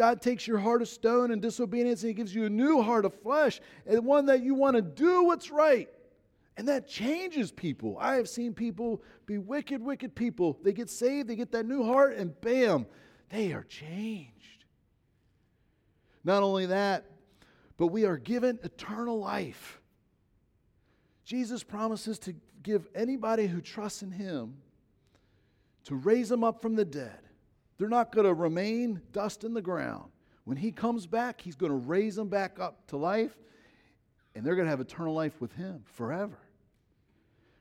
God 0.00 0.22
takes 0.22 0.46
your 0.46 0.56
heart 0.56 0.80
of 0.80 0.88
stone 0.88 1.30
and 1.30 1.42
disobedience 1.42 2.00
and 2.02 2.08
He 2.08 2.14
gives 2.14 2.34
you 2.34 2.46
a 2.46 2.48
new 2.48 2.80
heart 2.80 3.04
of 3.04 3.12
flesh, 3.20 3.60
and 3.86 4.02
one 4.02 4.24
that 4.26 4.42
you 4.42 4.54
want 4.54 4.76
to 4.76 4.80
do 4.80 5.24
what's 5.24 5.50
right 5.50 5.90
and 6.56 6.68
that 6.68 6.88
changes 6.88 7.52
people. 7.52 7.98
I 8.00 8.14
have 8.14 8.26
seen 8.26 8.54
people 8.54 9.02
be 9.26 9.36
wicked, 9.36 9.82
wicked 9.82 10.14
people. 10.14 10.58
They 10.62 10.72
get 10.72 10.88
saved, 10.88 11.28
they 11.28 11.36
get 11.36 11.52
that 11.52 11.66
new 11.66 11.84
heart, 11.84 12.16
and 12.16 12.40
bam, 12.40 12.86
they 13.28 13.52
are 13.52 13.64
changed. 13.64 14.64
Not 16.24 16.42
only 16.42 16.64
that, 16.64 17.04
but 17.76 17.88
we 17.88 18.06
are 18.06 18.16
given 18.16 18.58
eternal 18.62 19.18
life. 19.18 19.82
Jesus 21.26 21.62
promises 21.62 22.18
to 22.20 22.34
give 22.62 22.88
anybody 22.94 23.48
who 23.48 23.60
trusts 23.60 24.00
in 24.00 24.12
him 24.12 24.54
to 25.84 25.94
raise 25.94 26.30
them 26.30 26.42
up 26.42 26.62
from 26.62 26.74
the 26.74 26.86
dead. 26.86 27.20
They're 27.80 27.88
not 27.88 28.12
going 28.12 28.26
to 28.26 28.34
remain 28.34 29.00
dust 29.10 29.42
in 29.42 29.54
the 29.54 29.62
ground. 29.62 30.12
When 30.44 30.56
he 30.56 30.70
comes 30.70 31.08
back, 31.08 31.40
he's 31.40 31.56
going 31.56 31.72
to 31.72 31.78
raise 31.78 32.14
them 32.14 32.28
back 32.28 32.60
up 32.60 32.86
to 32.88 32.96
life, 32.96 33.36
and 34.36 34.46
they're 34.46 34.54
going 34.54 34.66
to 34.66 34.70
have 34.70 34.80
eternal 34.80 35.14
life 35.14 35.40
with 35.40 35.52
him 35.54 35.82
forever 35.86 36.38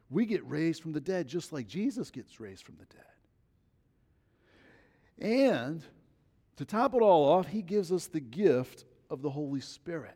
we 0.10 0.26
get 0.26 0.48
raised 0.50 0.82
from 0.82 0.94
the 0.94 1.00
dead 1.00 1.28
just 1.28 1.54
like 1.54 1.68
Jesus 1.68 2.10
gets 2.12 2.40
raised 2.40 2.64
from 2.64 2.78
the 2.78 2.86
dead. 2.86 3.04
And 5.20 5.84
to 6.58 6.66
top 6.66 6.94
it 6.96 7.02
all 7.02 7.26
off, 7.32 7.48
he 7.48 7.62
gives 7.62 7.92
us 7.92 8.08
the 8.08 8.20
gift 8.20 8.86
of 9.10 9.22
the 9.22 9.30
Holy 9.30 9.62
Spirit. 9.62 10.16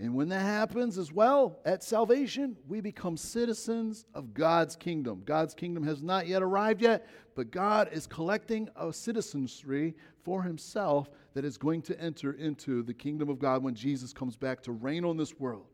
And 0.00 0.14
when 0.14 0.28
that 0.28 0.42
happens 0.42 0.96
as 0.96 1.10
well, 1.10 1.58
at 1.64 1.82
salvation, 1.82 2.56
we 2.68 2.80
become 2.80 3.16
citizens 3.16 4.04
of 4.14 4.32
God's 4.32 4.76
kingdom. 4.76 5.22
God's 5.24 5.54
kingdom 5.54 5.82
has 5.82 6.02
not 6.02 6.28
yet 6.28 6.40
arrived 6.40 6.82
yet, 6.82 7.08
but 7.34 7.50
God 7.50 7.88
is 7.92 8.06
collecting 8.06 8.68
a 8.76 8.92
citizenry 8.92 9.96
for 10.22 10.42
himself 10.42 11.10
that 11.34 11.44
is 11.44 11.58
going 11.58 11.82
to 11.82 12.00
enter 12.00 12.32
into 12.34 12.84
the 12.84 12.94
kingdom 12.94 13.28
of 13.28 13.40
God 13.40 13.64
when 13.64 13.74
Jesus 13.74 14.12
comes 14.12 14.36
back 14.36 14.62
to 14.62 14.72
reign 14.72 15.04
on 15.04 15.16
this 15.16 15.38
world. 15.38 15.66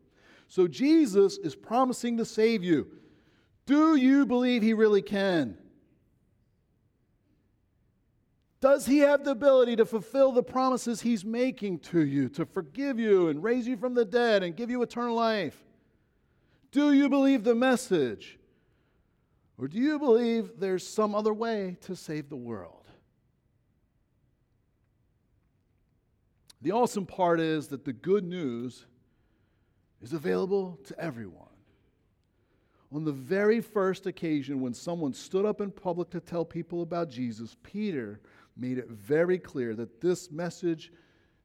So 0.47 0.67
Jesus 0.67 1.37
is 1.37 1.55
promising 1.55 2.17
to 2.17 2.25
save 2.25 2.63
you. 2.63 2.87
Do 3.67 3.95
you 3.95 4.25
believe 4.25 4.63
he 4.63 4.73
really 4.73 5.01
can? 5.01 5.57
Does 8.65 8.87
he 8.87 8.97
have 8.97 9.23
the 9.23 9.29
ability 9.29 9.75
to 9.75 9.85
fulfill 9.85 10.31
the 10.31 10.41
promises 10.41 10.99
he's 10.99 11.23
making 11.23 11.77
to 11.81 12.03
you, 12.03 12.29
to 12.29 12.47
forgive 12.47 12.99
you 12.99 13.27
and 13.27 13.43
raise 13.43 13.67
you 13.67 13.77
from 13.77 13.93
the 13.93 14.03
dead 14.03 14.41
and 14.41 14.55
give 14.55 14.71
you 14.71 14.81
eternal 14.81 15.15
life? 15.15 15.63
Do 16.71 16.91
you 16.91 17.07
believe 17.07 17.43
the 17.43 17.53
message? 17.53 18.39
Or 19.59 19.67
do 19.67 19.77
you 19.77 19.99
believe 19.99 20.53
there's 20.57 20.83
some 20.83 21.13
other 21.13 21.31
way 21.31 21.77
to 21.81 21.95
save 21.95 22.27
the 22.27 22.35
world? 22.35 22.87
The 26.63 26.71
awesome 26.71 27.05
part 27.05 27.39
is 27.39 27.67
that 27.67 27.85
the 27.85 27.93
good 27.93 28.23
news 28.23 28.87
is 30.01 30.13
available 30.13 30.79
to 30.85 30.99
everyone. 30.99 31.45
On 32.91 33.05
the 33.05 33.11
very 33.11 33.61
first 33.61 34.07
occasion 34.07 34.59
when 34.59 34.73
someone 34.73 35.13
stood 35.13 35.45
up 35.45 35.61
in 35.61 35.69
public 35.69 36.09
to 36.09 36.19
tell 36.19 36.43
people 36.43 36.81
about 36.81 37.11
Jesus, 37.11 37.57
Peter 37.61 38.21
made 38.57 38.77
it 38.77 38.89
very 38.89 39.37
clear 39.37 39.75
that 39.75 40.01
this 40.01 40.31
message 40.31 40.91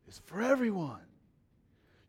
is 0.08 0.20
for 0.26 0.42
everyone. 0.42 1.00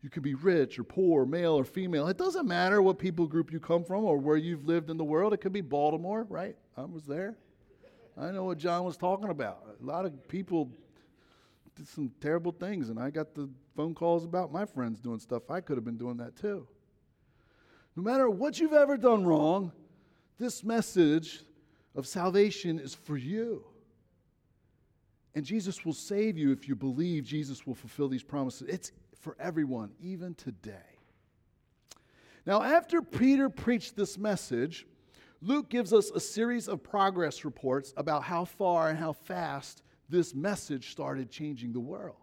You 0.02 0.10
can 0.10 0.22
be 0.22 0.34
rich 0.34 0.78
or 0.78 0.84
poor, 0.84 1.24
male 1.24 1.54
or 1.54 1.64
female. 1.64 2.08
It 2.08 2.18
doesn't 2.18 2.46
matter 2.46 2.82
what 2.82 2.98
people 2.98 3.26
group 3.26 3.52
you 3.52 3.60
come 3.60 3.84
from 3.84 4.04
or 4.04 4.18
where 4.18 4.36
you've 4.36 4.66
lived 4.66 4.90
in 4.90 4.96
the 4.96 5.04
world. 5.04 5.32
It 5.32 5.40
could 5.40 5.52
be 5.52 5.60
Baltimore, 5.60 6.26
right? 6.28 6.56
I 6.76 6.84
was 6.84 7.04
there. 7.04 7.36
I 8.18 8.30
know 8.30 8.44
what 8.44 8.58
John 8.58 8.84
was 8.84 8.96
talking 8.96 9.30
about. 9.30 9.64
A 9.80 9.84
lot 9.84 10.04
of 10.04 10.28
people 10.28 10.70
did 11.76 11.88
some 11.88 12.10
terrible 12.20 12.52
things, 12.52 12.88
and 12.88 12.98
I 12.98 13.10
got 13.10 13.34
the 13.34 13.48
phone 13.76 13.94
calls 13.94 14.24
about 14.24 14.52
my 14.52 14.66
friends 14.66 15.00
doing 15.00 15.18
stuff. 15.18 15.50
I 15.50 15.60
could 15.60 15.76
have 15.76 15.84
been 15.84 15.96
doing 15.96 16.16
that 16.18 16.36
too. 16.36 16.66
No 17.96 18.02
matter 18.02 18.28
what 18.28 18.58
you've 18.58 18.72
ever 18.72 18.96
done 18.96 19.24
wrong, 19.24 19.72
this 20.38 20.64
message 20.64 21.44
of 21.94 22.06
salvation 22.06 22.78
is 22.78 22.94
for 22.94 23.16
you. 23.16 23.64
And 25.34 25.44
Jesus 25.44 25.84
will 25.84 25.94
save 25.94 26.36
you 26.36 26.52
if 26.52 26.68
you 26.68 26.74
believe 26.74 27.24
Jesus 27.24 27.66
will 27.66 27.74
fulfill 27.74 28.08
these 28.08 28.22
promises. 28.22 28.68
It's 28.68 28.92
for 29.18 29.36
everyone, 29.40 29.90
even 30.00 30.34
today. 30.34 30.98
Now, 32.44 32.62
after 32.62 33.00
Peter 33.00 33.48
preached 33.48 33.96
this 33.96 34.18
message, 34.18 34.86
Luke 35.40 35.70
gives 35.70 35.92
us 35.92 36.10
a 36.10 36.20
series 36.20 36.68
of 36.68 36.82
progress 36.82 37.44
reports 37.44 37.94
about 37.96 38.24
how 38.24 38.44
far 38.44 38.90
and 38.90 38.98
how 38.98 39.12
fast 39.12 39.82
this 40.08 40.34
message 40.34 40.90
started 40.90 41.30
changing 41.30 41.72
the 41.72 41.80
world. 41.80 42.16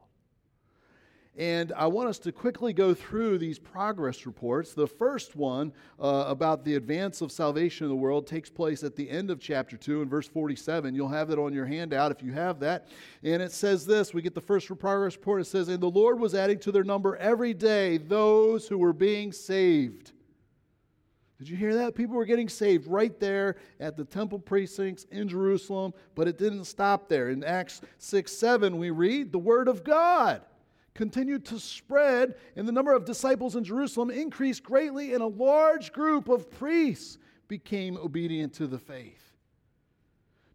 And 1.37 1.71
I 1.73 1.87
want 1.87 2.09
us 2.09 2.19
to 2.19 2.31
quickly 2.31 2.73
go 2.73 2.93
through 2.93 3.37
these 3.37 3.59
progress 3.59 4.25
reports. 4.25 4.73
The 4.73 4.87
first 4.87 5.35
one 5.35 5.71
uh, 5.99 6.25
about 6.27 6.65
the 6.65 6.75
advance 6.75 7.21
of 7.21 7.31
salvation 7.31 7.85
in 7.85 7.89
the 7.89 7.95
world 7.95 8.27
takes 8.27 8.49
place 8.49 8.83
at 8.83 8.95
the 8.95 9.09
end 9.09 9.29
of 9.29 9.39
chapter 9.39 9.77
2 9.77 10.01
in 10.01 10.09
verse 10.09 10.27
47. 10.27 10.95
You'll 10.95 11.07
have 11.07 11.29
it 11.29 11.39
on 11.39 11.53
your 11.53 11.65
handout 11.65 12.11
if 12.11 12.23
you 12.23 12.33
have 12.33 12.59
that. 12.59 12.87
And 13.23 13.41
it 13.41 13.51
says 13.51 13.85
this 13.85 14.13
we 14.13 14.21
get 14.21 14.35
the 14.35 14.41
first 14.41 14.67
progress 14.79 15.15
report. 15.15 15.41
It 15.41 15.45
says, 15.45 15.69
And 15.69 15.81
the 15.81 15.89
Lord 15.89 16.19
was 16.19 16.35
adding 16.35 16.59
to 16.59 16.71
their 16.71 16.83
number 16.83 17.15
every 17.17 17.53
day 17.53 17.97
those 17.97 18.67
who 18.67 18.77
were 18.77 18.93
being 18.93 19.31
saved. 19.31 20.11
Did 21.37 21.47
you 21.47 21.55
hear 21.55 21.75
that? 21.75 21.95
People 21.95 22.15
were 22.17 22.25
getting 22.25 22.49
saved 22.49 22.85
right 22.85 23.17
there 23.17 23.55
at 23.79 23.95
the 23.95 24.03
temple 24.03 24.39
precincts 24.39 25.05
in 25.05 25.29
Jerusalem, 25.29 25.93
but 26.13 26.27
it 26.27 26.37
didn't 26.37 26.65
stop 26.65 27.07
there. 27.07 27.29
In 27.29 27.45
Acts 27.45 27.79
6 27.99 28.29
7, 28.29 28.77
we 28.77 28.89
read, 28.89 29.31
the 29.31 29.39
word 29.39 29.69
of 29.69 29.85
God 29.85 30.41
continued 30.93 31.45
to 31.45 31.59
spread, 31.59 32.35
and 32.55 32.67
the 32.67 32.71
number 32.71 32.93
of 32.93 33.05
disciples 33.05 33.55
in 33.55 33.63
Jerusalem 33.63 34.09
increased 34.09 34.63
greatly, 34.63 35.13
and 35.13 35.21
a 35.21 35.27
large 35.27 35.93
group 35.93 36.29
of 36.29 36.49
priests 36.51 37.17
became 37.47 37.97
obedient 37.97 38.53
to 38.53 38.67
the 38.67 38.79
faith. 38.79 39.29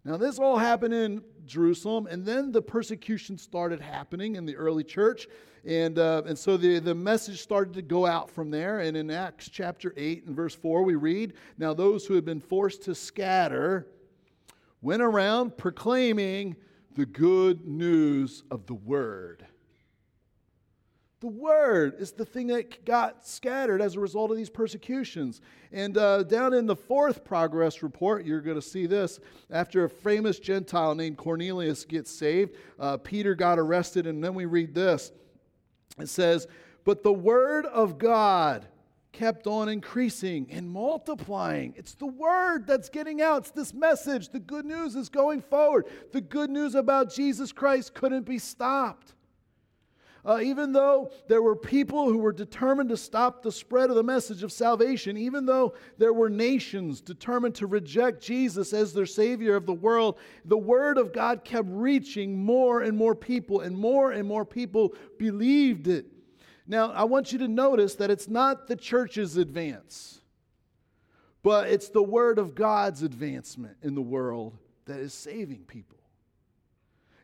Now, 0.05 0.19
this 0.19 0.39
all 0.39 0.59
happened 0.59 0.93
in 0.93 1.23
Jerusalem, 1.47 2.07
and 2.07 2.27
then 2.27 2.53
the 2.53 2.61
persecution 2.61 3.39
started 3.39 3.81
happening 3.81 4.37
in 4.37 4.45
the 4.45 4.55
early 4.55 4.85
church. 4.85 5.27
And, 5.65 5.99
uh, 5.99 6.23
and 6.27 6.39
so 6.39 6.59
the, 6.59 6.79
the 6.79 6.95
message 6.95 7.41
started 7.41 7.73
to 7.75 7.83
go 7.83 8.05
out 8.05 8.31
from 8.31 8.51
there. 8.51 8.81
And 8.81 8.99
in 8.99 9.11
Acts 9.11 9.49
chapter 9.49 9.95
8 9.97 10.27
and 10.27 10.37
verse 10.37 10.55
4, 10.55 10.83
we 10.83 10.95
read 10.95 11.33
Now 11.57 11.73
those 11.73 12.05
who 12.05 12.15
had 12.15 12.25
been 12.27 12.41
forced 12.41 12.83
to 12.83 12.95
scatter 12.95 13.87
went 14.83 15.01
around 15.01 15.57
proclaiming 15.57 16.55
the 16.95 17.07
good 17.07 17.67
news 17.67 18.43
of 18.51 18.67
the 18.67 18.75
word. 18.75 19.47
The 21.25 21.31
word 21.31 21.95
is 21.99 22.13
the 22.13 22.27
thing 22.27 22.49
that 22.49 22.85
got 22.85 23.27
scattered 23.27 23.81
as 23.81 23.97
a 23.97 24.01
result 24.01 24.31
of 24.31 24.37
these 24.37 24.51
persecutions. 24.51 25.41
And 25.73 25.97
uh, 25.97 26.25
down 26.25 26.53
in 26.53 26.67
the 26.67 26.77
fourth 26.77 27.25
progress 27.25 27.83
report, 27.83 28.27
you're 28.27 28.43
going 28.43 28.61
to 28.61 28.63
see 28.63 28.85
this. 28.85 29.21
After 29.51 29.85
a 29.85 29.89
famous 29.89 30.39
Gentile 30.39 30.95
named 30.95 31.17
Cornelius 31.17 31.87
gets 31.87 32.11
saved, 32.11 32.57
uh, 32.79 32.99
Peter 32.99 33.35
got 33.35 33.59
arrested, 33.59 34.07
and 34.07 34.23
then 34.23 34.35
we 34.35 34.45
read 34.45 34.75
this. 34.75 35.13
It 35.99 36.11
says, 36.11 36.47
But 36.85 37.03
the 37.03 37.15
word 37.15 37.65
of 37.65 37.97
God 37.97 38.67
kept 39.13 39.47
on 39.47 39.71
increasing 39.71 40.47
and 40.51 40.69
multiplying. 40.69 41.73
It's 41.75 41.95
the 41.95 42.05
word 42.05 42.67
that's 42.67 42.91
getting 42.91 43.23
out. 43.23 43.45
It's 43.45 43.51
this 43.51 43.73
message. 43.73 44.29
The 44.29 44.41
good 44.41 44.67
news 44.67 44.95
is 44.95 45.09
going 45.09 45.41
forward. 45.41 45.87
The 46.13 46.21
good 46.21 46.51
news 46.51 46.75
about 46.75 47.15
Jesus 47.15 47.51
Christ 47.51 47.95
couldn't 47.95 48.27
be 48.27 48.39
stopped. 48.39 49.15
Uh, 50.27 50.41
even 50.41 50.73
though 50.73 51.11
there 51.29 51.43
were 51.43 51.55
people 51.55 52.09
who 52.09 52.17
were 52.17 52.33
determined 52.33 52.89
to 52.89 52.97
stop 52.97 53.43
the 53.43 53.53
spread 53.53 53.91
of 53.91 53.97
the 53.97 54.03
message 54.03 54.43
of 54.43 54.51
salvation, 54.51 55.19
even 55.19 55.45
though 55.45 55.75
there 55.99 56.15
were 56.15 56.31
nations 56.31 57.03
determined 57.03 57.55
to 57.55 57.67
reject 57.67 58.23
Jesus 58.23 58.73
as 58.73 58.95
their 58.95 59.05
Savior 59.05 59.55
of 59.55 59.67
the 59.67 59.75
world, 59.75 60.19
the 60.47 60.57
Word 60.57 60.97
of 60.97 61.13
God 61.13 61.45
kept 61.45 61.69
reaching 61.71 62.43
more 62.43 62.81
and 62.81 62.97
more 62.97 63.15
people, 63.15 63.61
and 63.61 63.77
more 63.77 64.13
and 64.13 64.27
more 64.27 64.47
people 64.47 64.95
believed 65.19 65.89
it. 65.89 66.07
Now, 66.67 66.91
I 66.93 67.05
want 67.05 67.31
you 67.31 67.39
to 67.41 67.49
notice 67.49 67.95
that 67.97 68.11
it's 68.11 68.29
not 68.29 68.67
the 68.67 68.77
church's 68.77 69.37
advance, 69.37 70.23
but 71.43 71.69
it's 71.69 71.91
the 71.91 72.03
Word 72.03 72.39
of 72.39 72.55
God's 72.55 73.03
advancement 73.03 73.77
in 73.83 73.95
the 73.95 74.01
world 74.01 74.57
that 74.87 75.01
is 75.01 75.13
saving 75.13 75.65
people. 75.67 75.99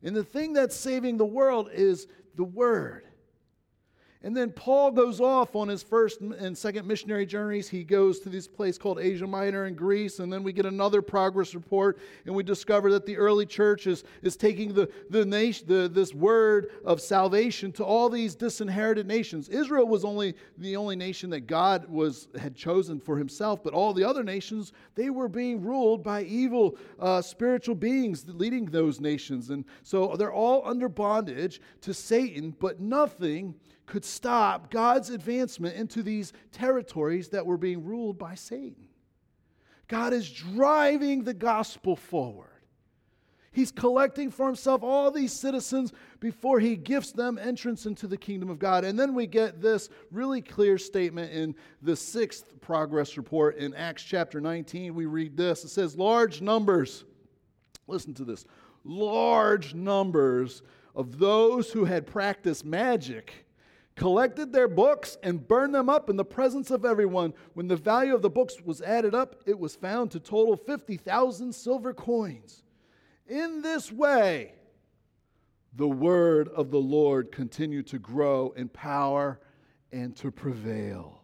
And 0.03 0.17
the 0.17 0.25
thing 0.25 0.53
that's 0.53 0.77
saving 0.77 1.19
the 1.19 1.27
world 1.27 1.71
is 1.73 2.07
the 2.41 2.45
Word. 2.47 3.03
And 4.23 4.37
then 4.37 4.51
Paul 4.51 4.91
goes 4.91 5.19
off 5.19 5.57
on 5.57 5.69
his 5.69 5.83
first 5.83 6.21
and 6.21 6.57
second 6.57 6.87
missionary 6.87 7.25
journeys. 7.25 7.71
He 7.71 7.83
goes 7.83 8.21
to 8.21 8.29
this 8.29 8.47
place 8.47 8.77
called 8.77 8.99
Asia 8.99 9.27
Minor 9.27 9.65
in 9.65 9.75
Greece, 9.75 10.19
and 10.19 10.31
then 10.31 10.43
we 10.43 10.53
get 10.53 10.67
another 10.67 11.01
progress 11.01 11.55
report, 11.55 11.99
and 12.27 12.35
we 12.35 12.43
discover 12.43 12.91
that 12.93 13.07
the 13.07 13.17
early 13.17 13.47
church 13.47 13.87
is, 13.87 14.05
is 14.21 14.37
taking 14.37 14.75
the, 14.75 14.91
the, 15.09 15.25
nation, 15.25 15.67
the 15.67 15.89
this 15.89 16.13
word 16.13 16.71
of 16.85 17.01
salvation 17.01 17.73
to 17.73 17.85
all 17.85 18.11
these 18.11 18.35
disinherited 18.35 19.07
nations. 19.07 19.49
Israel 19.49 19.89
was 19.89 20.05
only 20.05 20.35
the 20.59 20.77
only 20.77 20.97
nation 20.97 21.31
that 21.31 21.47
God 21.47 21.89
was 21.89 22.29
had 22.39 22.55
chosen 22.55 23.01
for 23.01 23.17
Himself, 23.17 23.65
but 23.65 23.73
all 23.73 23.95
the 23.95 24.05
other 24.05 24.23
nations 24.23 24.75
they 24.97 25.09
were 25.09 25.29
being 25.29 25.63
ruled 25.63 26.03
by 26.03 26.25
evil 26.25 26.77
uh, 26.99 27.23
spiritual 27.23 27.75
beings 27.75 28.27
leading 28.29 28.67
those 28.67 29.01
nations, 29.01 29.49
and 29.49 29.65
so 29.83 30.15
they're 30.19 30.31
all 30.31 30.61
under 30.67 30.91
bondage 30.91 31.63
to 31.81 31.95
Satan, 31.95 32.55
but 32.61 32.81
nothing 32.81 33.55
could 33.91 34.05
stop 34.05 34.71
God's 34.71 35.11
advancement 35.11 35.75
into 35.75 36.03
these 36.03 36.33
territories 36.53 37.31
that 37.31 37.45
were 37.45 37.57
being 37.57 37.85
ruled 37.85 38.19
by 38.19 38.37
Satan. 38.37 38.87
God 39.89 40.13
is 40.13 40.31
driving 40.31 41.25
the 41.25 41.35
gospel 41.35 41.97
forward. 41.97 42.47
He's 43.51 43.73
collecting 43.73 44.31
for 44.31 44.47
himself 44.47 44.85
all 44.85 45.11
these 45.11 45.33
citizens 45.33 45.93
before 46.21 46.61
he 46.61 46.77
gifts 46.77 47.11
them 47.11 47.37
entrance 47.37 47.85
into 47.85 48.07
the 48.07 48.17
kingdom 48.17 48.49
of 48.49 48.61
God. 48.61 48.85
And 48.85 48.97
then 48.97 49.13
we 49.13 49.27
get 49.27 49.61
this 49.61 49.89
really 50.13 50.41
clear 50.41 50.79
statement 50.79 51.33
in 51.33 51.57
the 51.83 51.97
sixth 51.97 52.61
progress 52.61 53.17
report 53.17 53.57
in 53.57 53.75
Acts 53.75 54.05
chapter 54.05 54.41
19. 54.41 54.95
We 54.95 55.07
read 55.07 55.37
this 55.37 55.65
it 55.65 55.71
says, 55.71 55.97
Large 55.97 56.43
numbers, 56.43 57.05
listen 57.89 58.15
to 58.15 58.25
this, 58.25 58.45
large 58.85 59.75
numbers 59.75 60.63
of 60.95 61.19
those 61.19 61.73
who 61.73 61.85
had 61.85 62.07
practiced 62.07 62.65
magic 62.65 63.47
collected 64.01 64.51
their 64.51 64.67
books 64.67 65.19
and 65.23 65.47
burned 65.47 65.75
them 65.75 65.91
up 65.91 66.09
in 66.09 66.17
the 66.17 66.25
presence 66.25 66.71
of 66.71 66.87
everyone. 66.87 67.35
When 67.53 67.69
the 67.69 67.77
value 67.77 68.15
of 68.15 68.23
the 68.23 68.31
books 68.31 68.55
was 68.65 68.81
added 68.81 69.15
up, 69.15 69.43
it 69.45 69.59
was 69.59 69.77
found 69.77 70.11
to 70.13 70.19
total 70.19 70.57
50,000 70.57 71.55
silver 71.55 71.93
coins. 71.93 72.63
In 73.29 73.61
this 73.61 73.93
way, 73.93 74.55
the 75.77 75.87
word 75.87 76.49
of 76.49 76.71
the 76.71 76.81
Lord 76.81 77.31
continued 77.31 77.89
to 77.89 77.99
grow 77.99 78.55
in 78.57 78.71
power 78.71 79.39
and 79.93 80.17
to 80.17 80.31
prevail. 80.31 81.21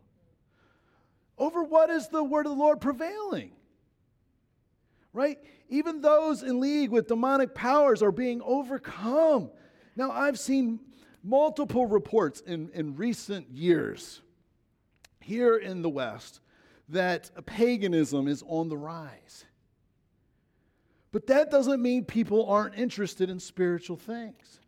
Over 1.39 1.65
what 1.65 1.89
is 1.89 2.09
the 2.09 2.23
word 2.23 2.45
of 2.45 2.53
the 2.53 2.63
Lord 2.63 2.83
prevailing? 2.83 3.53
Right? 5.15 5.39
Even 5.71 6.03
those 6.03 6.43
in 6.43 6.61
league 6.61 6.91
with 6.91 7.09
demonic 7.09 7.55
powers 7.55 8.03
are 8.03 8.13
being 8.13 8.43
overcome. 8.45 9.51
Now, 9.97 10.11
I've 10.11 10.39
seen 10.39 10.79
multiple 11.27 11.87
reports 11.87 12.41
in, 12.41 12.71
in 12.73 12.97
recent 12.97 13.51
years 13.51 14.23
here 15.21 15.57
in 15.57 15.83
the 15.83 15.89
West 15.89 16.41
that 16.89 17.31
paganism 17.47 18.29
is 18.29 18.45
on 18.47 18.69
the 18.69 18.77
rise. 18.77 19.45
But 21.11 21.27
that 21.27 21.51
doesn't 21.51 21.83
mean 21.83 22.05
people 22.05 22.47
aren't 22.47 22.77
interested 22.77 23.29
in 23.29 23.41
spiritual 23.41 23.97
things. 23.97 24.61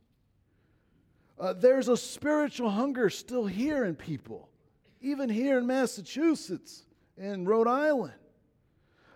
Uh, 1.38 1.52
there's 1.52 1.88
a 1.88 1.96
spiritual 1.96 2.70
hunger 2.70 3.08
still 3.08 3.46
here 3.46 3.84
in 3.84 3.94
people, 3.94 4.48
even 5.00 5.28
here 5.28 5.58
in 5.58 5.66
Massachusetts 5.66 6.84
and 7.16 7.46
Rhode 7.46 7.68
Island. 7.68 8.14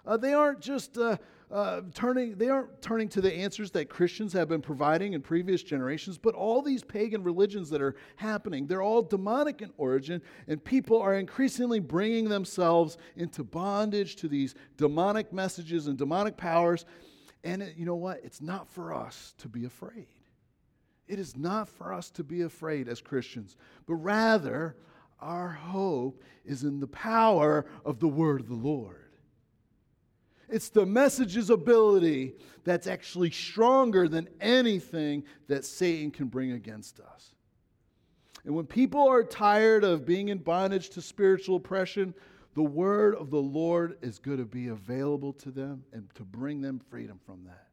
Uh, 0.06 0.16
they 0.16 0.32
aren't 0.32 0.60
just 0.60 0.96
uh, 0.96 1.16
uh, 1.52 1.82
turning, 1.92 2.34
they 2.36 2.48
aren't 2.48 2.80
turning 2.80 3.08
to 3.10 3.20
the 3.20 3.32
answers 3.32 3.70
that 3.72 3.90
Christians 3.90 4.32
have 4.32 4.48
been 4.48 4.62
providing 4.62 5.12
in 5.12 5.20
previous 5.20 5.62
generations, 5.62 6.16
but 6.16 6.34
all 6.34 6.62
these 6.62 6.82
pagan 6.82 7.22
religions 7.22 7.68
that 7.70 7.82
are 7.82 7.94
happening, 8.16 8.66
they're 8.66 8.82
all 8.82 9.02
demonic 9.02 9.60
in 9.60 9.70
origin, 9.76 10.22
and 10.48 10.64
people 10.64 11.00
are 11.00 11.14
increasingly 11.14 11.78
bringing 11.78 12.28
themselves 12.28 12.96
into 13.16 13.44
bondage 13.44 14.16
to 14.16 14.28
these 14.28 14.54
demonic 14.78 15.30
messages 15.32 15.88
and 15.88 15.98
demonic 15.98 16.38
powers. 16.38 16.86
And 17.44 17.62
it, 17.62 17.76
you 17.76 17.84
know 17.84 17.96
what? 17.96 18.20
It's 18.24 18.40
not 18.40 18.66
for 18.68 18.94
us 18.94 19.34
to 19.38 19.48
be 19.48 19.66
afraid. 19.66 20.06
It 21.06 21.18
is 21.18 21.36
not 21.36 21.68
for 21.68 21.92
us 21.92 22.10
to 22.12 22.24
be 22.24 22.42
afraid 22.42 22.88
as 22.88 23.02
Christians, 23.02 23.56
but 23.86 23.96
rather, 23.96 24.76
our 25.20 25.50
hope 25.50 26.22
is 26.44 26.64
in 26.64 26.80
the 26.80 26.86
power 26.86 27.66
of 27.84 28.00
the 28.00 28.08
word 28.08 28.40
of 28.40 28.48
the 28.48 28.54
Lord. 28.54 29.01
It's 30.52 30.68
the 30.68 30.84
message's 30.84 31.48
ability 31.48 32.34
that's 32.62 32.86
actually 32.86 33.30
stronger 33.30 34.06
than 34.06 34.28
anything 34.40 35.24
that 35.48 35.64
Satan 35.64 36.10
can 36.10 36.26
bring 36.26 36.52
against 36.52 37.00
us. 37.00 37.34
And 38.44 38.54
when 38.54 38.66
people 38.66 39.08
are 39.08 39.22
tired 39.22 39.82
of 39.82 40.04
being 40.04 40.28
in 40.28 40.38
bondage 40.38 40.90
to 40.90 41.00
spiritual 41.00 41.56
oppression, 41.56 42.12
the 42.54 42.62
word 42.62 43.14
of 43.14 43.30
the 43.30 43.40
Lord 43.40 43.96
is 44.02 44.18
going 44.18 44.38
to 44.38 44.44
be 44.44 44.68
available 44.68 45.32
to 45.34 45.50
them 45.50 45.84
and 45.92 46.12
to 46.16 46.22
bring 46.22 46.60
them 46.60 46.80
freedom 46.90 47.18
from 47.24 47.44
that. 47.44 47.68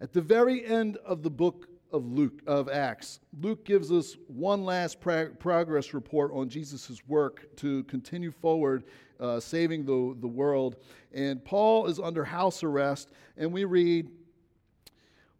At 0.00 0.12
the 0.12 0.20
very 0.20 0.64
end 0.64 0.98
of 1.04 1.22
the 1.22 1.30
book 1.30 1.68
of 1.92 2.04
Luke 2.04 2.42
of 2.46 2.68
Acts, 2.68 3.20
Luke 3.40 3.64
gives 3.64 3.90
us 3.90 4.16
one 4.28 4.64
last 4.64 5.00
progress 5.00 5.94
report 5.94 6.30
on 6.32 6.48
Jesus' 6.48 7.00
work 7.08 7.56
to 7.56 7.82
continue 7.84 8.30
forward 8.30 8.84
uh, 9.20 9.40
saving 9.40 9.84
the, 9.84 10.16
the 10.20 10.28
world. 10.28 10.76
And 11.12 11.44
Paul 11.44 11.86
is 11.86 11.98
under 11.98 12.24
house 12.24 12.62
arrest, 12.62 13.10
and 13.36 13.52
we 13.52 13.64
read 13.64 14.08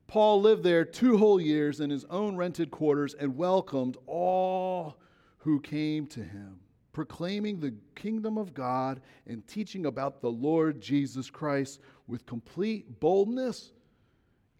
Paul 0.06 0.40
lived 0.42 0.62
there 0.62 0.84
two 0.84 1.16
whole 1.16 1.40
years 1.40 1.80
in 1.80 1.90
his 1.90 2.04
own 2.04 2.36
rented 2.36 2.70
quarters 2.70 3.14
and 3.14 3.36
welcomed 3.36 3.96
all 4.06 4.98
who 5.38 5.60
came 5.60 6.06
to 6.08 6.22
him, 6.22 6.60
proclaiming 6.92 7.58
the 7.58 7.74
kingdom 7.94 8.38
of 8.38 8.54
God 8.54 9.00
and 9.26 9.46
teaching 9.46 9.86
about 9.86 10.20
the 10.20 10.30
Lord 10.30 10.80
Jesus 10.80 11.30
Christ 11.30 11.80
with 12.06 12.26
complete 12.26 13.00
boldness 13.00 13.72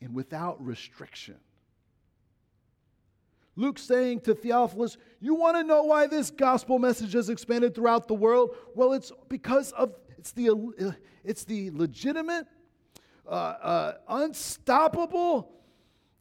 and 0.01 0.15
without 0.15 0.63
restriction. 0.65 1.37
Luke 3.57 3.79
saying 3.79 4.21
to 4.23 4.35
Theophilus, 4.35 4.97
You 5.21 5.35
want 5.35 5.57
to 5.57 5.65
know 5.65 5.85
why 5.85 6.07
this 6.07 6.31
gospel 6.31 6.79
message 6.79 7.13
has 7.13 7.29
expanded 7.29 7.75
throughout 7.75 8.09
the 8.09 8.15
world? 8.15 8.57
Well, 8.75 8.93
it's 8.93 9.13
because 9.29 9.73
of 9.73 9.95
it's 10.19 10.33
the, 10.33 10.97
it's 11.23 11.45
the 11.45 11.71
legitimate, 11.73 12.47
uh, 13.29 13.31
uh, 13.31 13.93
unstoppable 14.09 15.53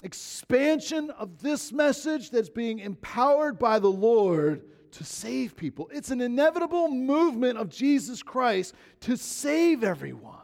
expansion 0.04 1.10
of 1.12 1.42
this 1.42 1.72
message 1.72 2.30
that's 2.30 2.50
being 2.50 2.80
empowered 2.80 3.58
by 3.58 3.80
the 3.80 3.90
Lord 3.90 4.66
to 4.92 5.04
save 5.04 5.56
people. 5.56 5.90
It's 5.92 6.12
an 6.12 6.22
inevitable 6.22 6.90
movement 6.90 7.58
of 7.58 7.70
Jesus 7.70 8.22
Christ 8.22 8.76
to 9.02 9.16
save 9.16 9.84
everyone. 9.84 10.43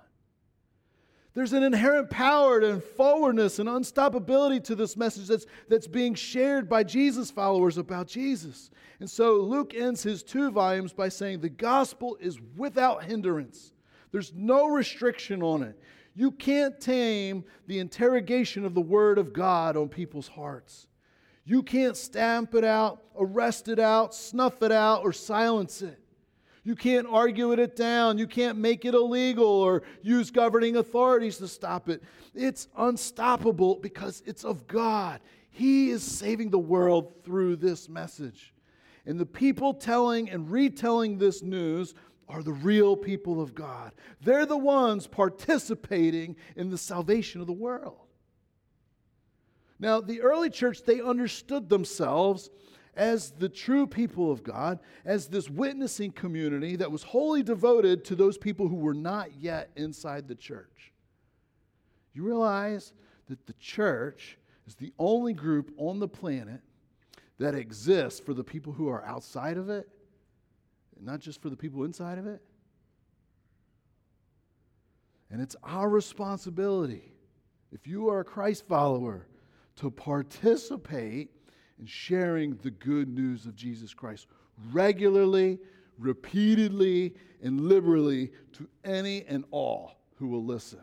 There's 1.36 1.54
an 1.54 1.63
inherent 1.63 2.10
power 2.10 2.60
and 2.60 2.84
forwardness 2.84 3.60
and 3.60 3.70
unstoppability 3.70 4.63
to 4.63 4.76
this 4.76 4.98
message 4.98 5.28
that's, 5.28 5.46
that's 5.68 5.88
being 5.88 6.15
shared 6.15 6.68
by 6.68 6.84
Jesus 6.84 7.30
followers 7.30 7.78
about 7.78 8.08
Jesus. 8.08 8.72
And 9.00 9.10
so 9.10 9.36
Luke 9.36 9.74
ends 9.76 10.02
his 10.02 10.24
two 10.24 10.50
volumes 10.50 10.92
by 10.92 11.10
saying 11.10 11.39
the 11.39 11.50
gospel 11.50 12.18
is 12.20 12.39
without 12.58 13.04
hindrance, 13.04 13.74
there's 14.12 14.34
no 14.34 14.68
restriction 14.68 15.44
on 15.44 15.62
it. 15.62 15.80
You 16.15 16.32
can't 16.32 16.82
tame 16.82 17.46
the 17.68 17.80
interrogation 17.80 18.65
of 18.65 18.74
the 18.74 18.82
word 18.82 19.20
of 19.20 19.32
God 19.32 19.78
on 19.78 19.88
people's 19.88 20.28
hearts. 20.28 20.88
You 21.46 21.63
can't 21.63 21.96
stamp 21.96 22.56
it 22.56 22.63
out, 22.63 23.04
arrest 23.18 23.70
it 23.70 23.80
out, 23.80 24.13
snuff 24.13 24.62
it 24.62 24.72
out, 24.72 25.04
or 25.04 25.13
silence 25.13 25.82
it. 25.82 26.00
You 26.63 26.76
can't 26.76 27.08
argue 27.10 27.52
it 27.52 27.76
down. 27.76 28.17
You 28.17 28.28
can't 28.28 28.58
make 28.58 28.86
it 28.86 28.93
illegal 28.93 29.45
or 29.45 29.84
use 30.02 30.30
governing 30.32 30.76
authorities 30.76 31.38
to 31.38 31.48
stop 31.48 31.89
it. 31.89 32.04
It's 32.36 32.67
unstoppable 32.78 33.76
because 33.76 34.22
it's 34.26 34.43
of 34.43 34.67
God. 34.67 35.22
He 35.50 35.89
is 35.89 36.04
saving 36.04 36.52
the 36.52 36.60
world 36.60 37.24
through 37.24 37.58
this 37.58 37.89
message. 37.89 38.54
And 39.06 39.19
the 39.19 39.26
people 39.26 39.74
telling 39.74 40.30
and 40.30 40.52
retelling 40.52 41.17
this 41.17 41.41
news 41.41 41.95
are 42.28 42.43
the 42.43 42.54
real 42.54 42.95
people 42.95 43.41
of 43.41 43.56
God. 43.56 43.91
They're 44.22 44.45
the 44.45 44.58
ones 44.58 45.08
participating 45.08 46.36
in 46.56 46.69
the 46.69 46.78
salvation 46.78 47.41
of 47.41 47.48
the 47.48 47.54
world. 47.54 47.98
Now, 49.80 50.02
the 50.02 50.22
early 50.22 50.50
church, 50.50 50.84
they 50.84 51.02
understood 51.02 51.69
themselves 51.69 52.50
as 52.95 53.32
the 53.32 53.49
true 53.49 53.88
people 53.88 54.32
of 54.32 54.43
God, 54.43 54.80
as 55.06 55.28
this 55.28 55.49
witnessing 55.49 56.12
community 56.12 56.75
that 56.75 56.91
was 56.91 57.04
wholly 57.04 57.43
devoted 57.43 58.04
to 58.06 58.15
those 58.15 58.38
people 58.38 58.67
who 58.67 58.75
were 58.75 58.93
not 58.93 59.36
yet 59.39 59.69
inside 59.75 60.28
the 60.28 60.36
church. 60.36 60.91
You 62.13 62.23
realize 62.23 62.93
that 63.28 63.45
the 63.45 63.54
church 63.54 64.38
is 64.67 64.75
the 64.75 64.93
only 64.99 65.34
group 65.34 65.71
on 65.78 65.99
the 65.99 66.08
planet 66.08 66.62
that 67.38 67.56
exists 67.56 68.19
for 68.19 68.34
the 68.34 68.43
people 68.43 68.73
who 68.73 68.89
are 68.89 69.04
outside 69.06 69.58
of 69.58 69.69
it, 69.69 69.88
not 70.99 71.21
just 71.21 71.41
for 71.41 71.49
the 71.49 71.56
people 71.56 71.84
inside 71.84 72.17
of 72.17 72.28
it. 72.28 72.41
And 75.32 75.41
it's 75.41 75.56
our 75.63 75.88
responsibility, 75.88 77.13
if 77.71 77.88
you 77.88 78.10
are 78.10 78.21
a 78.21 78.25
Christ 78.25 78.67
follower, 78.67 79.28
to 79.78 79.89
participate 79.89 81.32
in 81.80 81.86
sharing 81.86 82.56
the 82.58 82.72
good 82.72 83.08
news 83.08 83.46
of 83.46 83.56
Jesus 83.56 83.94
Christ 83.94 84.28
regularly, 84.72 85.60
repeatedly, 85.98 87.15
and 87.42 87.62
liberally 87.62 88.32
to 88.54 88.68
any 88.84 89.26
and 89.26 89.46
all 89.52 90.00
who 90.15 90.28
will 90.28 90.44
listen. 90.44 90.82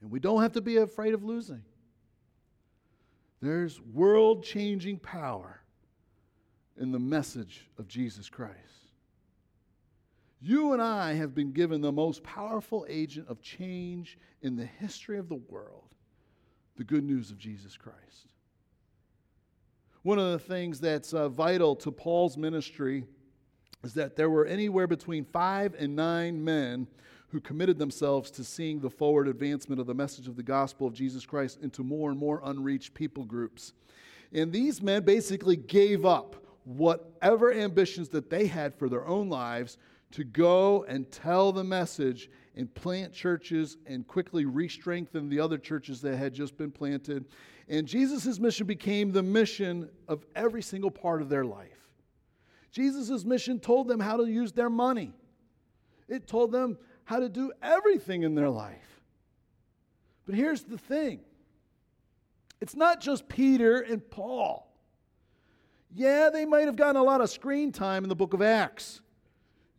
And 0.00 0.10
we 0.10 0.18
don't 0.18 0.42
have 0.42 0.52
to 0.52 0.60
be 0.60 0.78
afraid 0.78 1.14
of 1.14 1.24
losing. 1.24 1.62
There's 3.40 3.80
world 3.80 4.42
changing 4.42 4.98
power 4.98 5.60
in 6.78 6.90
the 6.90 6.98
message 6.98 7.68
of 7.78 7.86
Jesus 7.86 8.28
Christ. 8.28 8.56
You 10.40 10.72
and 10.72 10.82
I 10.82 11.14
have 11.14 11.34
been 11.34 11.52
given 11.52 11.80
the 11.80 11.92
most 11.92 12.22
powerful 12.22 12.86
agent 12.88 13.28
of 13.28 13.40
change 13.40 14.18
in 14.42 14.56
the 14.56 14.66
history 14.66 15.18
of 15.18 15.28
the 15.28 15.40
world 15.48 15.84
the 16.76 16.84
good 16.84 17.04
news 17.04 17.30
of 17.30 17.38
Jesus 17.38 17.76
Christ. 17.76 18.26
One 20.06 20.20
of 20.20 20.30
the 20.30 20.38
things 20.38 20.78
that's 20.78 21.12
uh, 21.12 21.28
vital 21.28 21.74
to 21.74 21.90
Paul's 21.90 22.36
ministry 22.36 23.02
is 23.82 23.92
that 23.94 24.14
there 24.14 24.30
were 24.30 24.46
anywhere 24.46 24.86
between 24.86 25.24
five 25.24 25.74
and 25.76 25.96
nine 25.96 26.44
men 26.44 26.86
who 27.30 27.40
committed 27.40 27.76
themselves 27.76 28.30
to 28.30 28.44
seeing 28.44 28.78
the 28.78 28.88
forward 28.88 29.26
advancement 29.26 29.80
of 29.80 29.88
the 29.88 29.94
message 29.94 30.28
of 30.28 30.36
the 30.36 30.44
gospel 30.44 30.86
of 30.86 30.94
Jesus 30.94 31.26
Christ 31.26 31.58
into 31.60 31.82
more 31.82 32.08
and 32.08 32.20
more 32.20 32.40
unreached 32.44 32.94
people 32.94 33.24
groups. 33.24 33.72
And 34.32 34.52
these 34.52 34.80
men 34.80 35.02
basically 35.02 35.56
gave 35.56 36.06
up 36.06 36.36
whatever 36.62 37.52
ambitions 37.52 38.08
that 38.10 38.30
they 38.30 38.46
had 38.46 38.76
for 38.76 38.88
their 38.88 39.08
own 39.08 39.28
lives 39.28 39.76
to 40.12 40.22
go 40.22 40.84
and 40.84 41.10
tell 41.10 41.50
the 41.50 41.64
message 41.64 42.30
and 42.56 42.74
plant 42.74 43.12
churches 43.12 43.76
and 43.86 44.06
quickly 44.06 44.44
re 44.44 44.68
strengthen 44.68 45.28
the 45.28 45.40
other 45.40 45.58
churches 45.58 46.00
that 46.00 46.16
had 46.16 46.32
just 46.32 46.56
been 46.56 46.70
planted 46.70 47.26
and 47.68 47.86
Jesus' 47.86 48.38
mission 48.38 48.66
became 48.66 49.12
the 49.12 49.22
mission 49.22 49.88
of 50.06 50.24
every 50.36 50.62
single 50.62 50.90
part 50.90 51.20
of 51.20 51.28
their 51.28 51.44
life. 51.44 51.90
Jesus' 52.70 53.24
mission 53.24 53.58
told 53.58 53.88
them 53.88 53.98
how 53.98 54.16
to 54.16 54.26
use 54.26 54.52
their 54.52 54.70
money, 54.70 55.12
it 56.08 56.26
told 56.26 56.52
them 56.52 56.78
how 57.04 57.18
to 57.18 57.28
do 57.28 57.52
everything 57.62 58.22
in 58.22 58.34
their 58.34 58.50
life. 58.50 59.00
But 60.26 60.34
here's 60.34 60.62
the 60.62 60.78
thing 60.78 61.20
it's 62.60 62.76
not 62.76 63.00
just 63.00 63.28
Peter 63.28 63.80
and 63.80 64.08
Paul. 64.08 64.62
Yeah, 65.92 66.30
they 66.30 66.44
might 66.44 66.66
have 66.66 66.76
gotten 66.76 66.96
a 66.96 67.02
lot 67.02 67.20
of 67.20 67.30
screen 67.30 67.72
time 67.72 68.04
in 68.04 68.08
the 68.08 68.16
book 68.16 68.34
of 68.34 68.42
Acts 68.42 69.00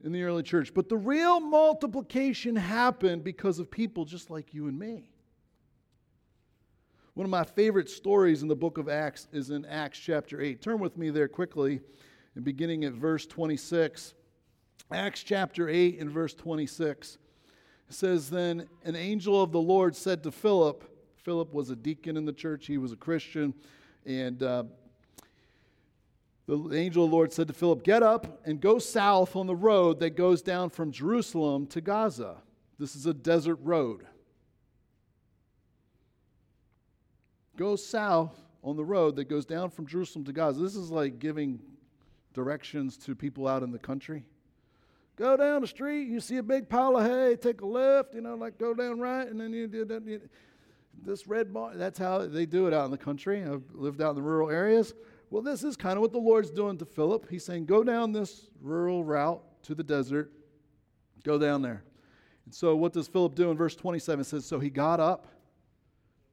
in 0.04 0.12
the 0.12 0.24
early 0.24 0.44
church, 0.44 0.74
but 0.74 0.90
the 0.90 0.98
real 0.98 1.40
multiplication 1.40 2.56
happened 2.56 3.24
because 3.24 3.60
of 3.60 3.70
people 3.72 4.06
just 4.06 4.30
like 4.30 4.54
you 4.54 4.68
and 4.68 4.78
me. 4.78 5.10
One 7.16 7.26
of 7.26 7.32
my 7.32 7.44
favorite 7.44 7.90
stories 7.90 8.44
in 8.44 8.48
the 8.48 8.56
book 8.56 8.78
of 8.78 8.88
Acts 8.88 9.28
is 9.32 9.50
in 9.50 9.66
Acts 9.66 9.98
chapter 9.98 10.40
8. 10.40 10.62
Turn 10.62 10.78
with 10.78 10.98
me 10.98 11.10
there 11.10 11.28
quickly 11.28 11.82
and 12.36 12.44
beginning 12.44 12.84
at 12.84 12.94
verse 12.94 13.26
26. 13.26 14.14
Acts 14.92 15.24
chapter 15.24 15.68
8 15.68 16.00
and 16.00 16.12
verse 16.12 16.36
26. 16.36 17.18
It 17.90 17.94
says, 17.94 18.30
Then 18.30 18.68
an 18.86 18.96
angel 18.96 19.42
of 19.42 19.52
the 19.52 19.60
Lord 19.60 19.96
said 19.96 20.22
to 20.24 20.32
Philip, 20.32 20.84
Philip 21.16 21.54
was 21.54 21.72
a 21.72 21.76
deacon 21.76 22.18
in 22.18 22.26
the 22.26 22.34
church, 22.34 22.68
he 22.68 22.78
was 22.78 22.92
a 22.92 22.96
Christian, 22.96 23.54
and 24.06 24.44
uh, 24.44 24.66
the 26.48 26.76
angel 26.76 27.04
of 27.04 27.12
the 27.12 27.16
Lord 27.16 27.34
said 27.34 27.48
to 27.50 27.54
Philip, 27.54 27.84
Get 27.84 28.02
up 28.02 28.42
and 28.46 28.62
go 28.62 28.80
south 28.80 29.36
on 29.36 29.48
the 29.48 29.56
road 29.56 30.00
that 30.00 30.12
goes 30.12 30.42
down 30.42 30.70
from 30.70 30.92
Jerusalem 30.92 31.68
to 31.68 31.82
Gaza. 31.82 32.38
This 32.80 32.96
is 32.96 33.06
a 33.06 33.14
desert 33.14 33.60
road. 33.62 34.06
Go 37.58 37.76
south 37.76 38.40
on 38.64 38.78
the 38.78 38.86
road 38.86 39.18
that 39.18 39.26
goes 39.26 39.46
down 39.46 39.72
from 39.72 39.88
Jerusalem 39.88 40.24
to 40.26 40.32
Gaza. 40.32 40.62
This 40.62 40.76
is 40.76 40.90
like 40.90 41.20
giving 41.20 41.60
directions 42.34 42.98
to 42.98 43.16
people 43.16 43.48
out 43.48 43.64
in 43.64 43.72
the 43.72 43.80
country. 43.80 44.24
Go 45.18 45.36
down 45.36 45.62
the 45.62 45.68
street, 45.68 46.08
you 46.08 46.20
see 46.20 46.38
a 46.38 46.44
big 46.44 46.70
pile 46.70 46.96
of 46.96 47.04
hay, 47.04 47.36
take 47.36 47.62
a 47.62 47.66
left, 47.66 48.14
you 48.14 48.22
know, 48.22 48.36
like 48.36 48.60
go 48.60 48.76
down 48.76 49.00
right, 49.00 49.28
and 49.28 49.42
then 49.42 49.52
you 49.52 49.68
do 49.68 49.84
that. 49.86 50.22
This 51.04 51.28
red 51.28 51.52
bar, 51.52 51.76
that's 51.76 51.98
how 51.98 52.28
they 52.28 52.46
do 52.46 52.68
it 52.68 52.74
out 52.74 52.86
in 52.86 52.92
the 52.92 52.98
country. 52.98 53.44
I've 53.44 53.64
lived 53.74 54.02
out 54.02 54.12
in 54.12 54.16
the 54.18 54.22
rural 54.22 54.52
areas. 54.52 54.94
Well, 55.30 55.42
this 55.42 55.63
is 55.63 55.76
kind 55.76 55.98
of 55.98 56.02
what 56.02 56.13
the 56.13 56.20
Lord's 56.20 56.52
doing 56.52 56.78
to 56.78 56.86
Philip. 56.86 57.28
He's 57.30 57.44
saying, 57.44 57.66
go 57.66 57.84
down 57.84 58.13
this 58.13 58.50
rural 58.62 59.04
route 59.04 59.44
to 59.63 59.76
the 59.76 59.84
desert, 59.84 60.32
go 61.24 61.38
down 61.38 61.62
there. 61.62 61.84
And 62.46 62.56
so, 62.56 62.76
what 62.78 62.94
does 62.94 63.10
Philip 63.10 63.36
do 63.36 63.52
in 63.52 63.58
verse 63.58 63.76
27? 63.76 64.22
It 64.22 64.24
says, 64.24 64.46
So 64.46 64.58
he 64.60 64.70
got 64.70 65.02
up 65.02 65.28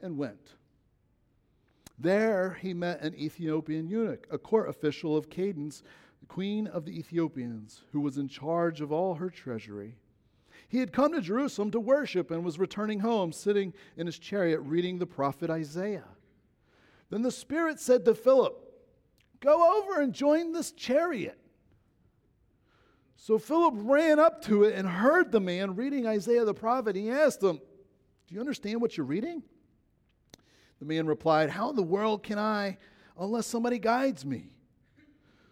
and 0.00 0.16
went. 0.16 0.54
There 1.98 2.56
he 2.60 2.72
met 2.72 3.00
an 3.00 3.14
Ethiopian 3.16 3.88
eunuch, 3.88 4.28
a 4.30 4.38
court 4.38 4.68
official 4.68 5.16
of 5.16 5.28
Candace, 5.28 5.82
the 6.20 6.26
queen 6.26 6.68
of 6.68 6.84
the 6.84 6.96
Ethiopians, 6.96 7.82
who 7.90 8.00
was 8.00 8.16
in 8.16 8.28
charge 8.28 8.80
of 8.80 8.92
all 8.92 9.14
her 9.14 9.28
treasury. 9.28 9.96
He 10.68 10.78
had 10.78 10.92
come 10.92 11.12
to 11.12 11.20
Jerusalem 11.20 11.70
to 11.72 11.80
worship 11.80 12.30
and 12.30 12.44
was 12.44 12.58
returning 12.58 13.00
home, 13.00 13.32
sitting 13.32 13.72
in 13.96 14.06
his 14.06 14.18
chariot 14.18 14.60
reading 14.60 14.98
the 14.98 15.06
prophet 15.06 15.50
Isaiah. 15.50 16.08
Then 17.10 17.22
the 17.22 17.30
Spirit 17.30 17.78
said 17.80 18.04
to 18.04 18.14
Philip, 18.14 18.63
Go 19.44 19.78
over 19.78 20.00
and 20.00 20.14
join 20.14 20.52
this 20.52 20.72
chariot. 20.72 21.38
So 23.16 23.38
Philip 23.38 23.74
ran 23.76 24.18
up 24.18 24.40
to 24.46 24.64
it 24.64 24.74
and 24.74 24.88
heard 24.88 25.30
the 25.30 25.40
man 25.40 25.76
reading 25.76 26.06
Isaiah 26.06 26.46
the 26.46 26.54
prophet. 26.54 26.96
He 26.96 27.10
asked 27.10 27.42
him, 27.42 27.60
Do 28.26 28.34
you 28.34 28.40
understand 28.40 28.80
what 28.80 28.96
you're 28.96 29.04
reading? 29.04 29.42
The 30.78 30.86
man 30.86 31.06
replied, 31.06 31.50
How 31.50 31.68
in 31.68 31.76
the 31.76 31.82
world 31.82 32.22
can 32.22 32.38
I 32.38 32.78
unless 33.18 33.46
somebody 33.46 33.78
guides 33.78 34.24
me? 34.24 34.46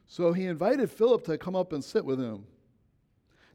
So 0.07 0.33
he 0.33 0.47
invited 0.47 0.91
Philip 0.91 1.25
to 1.25 1.37
come 1.37 1.55
up 1.55 1.75
and 1.75 1.85
sit 1.85 2.03
with 2.03 2.19
him. 2.19 2.47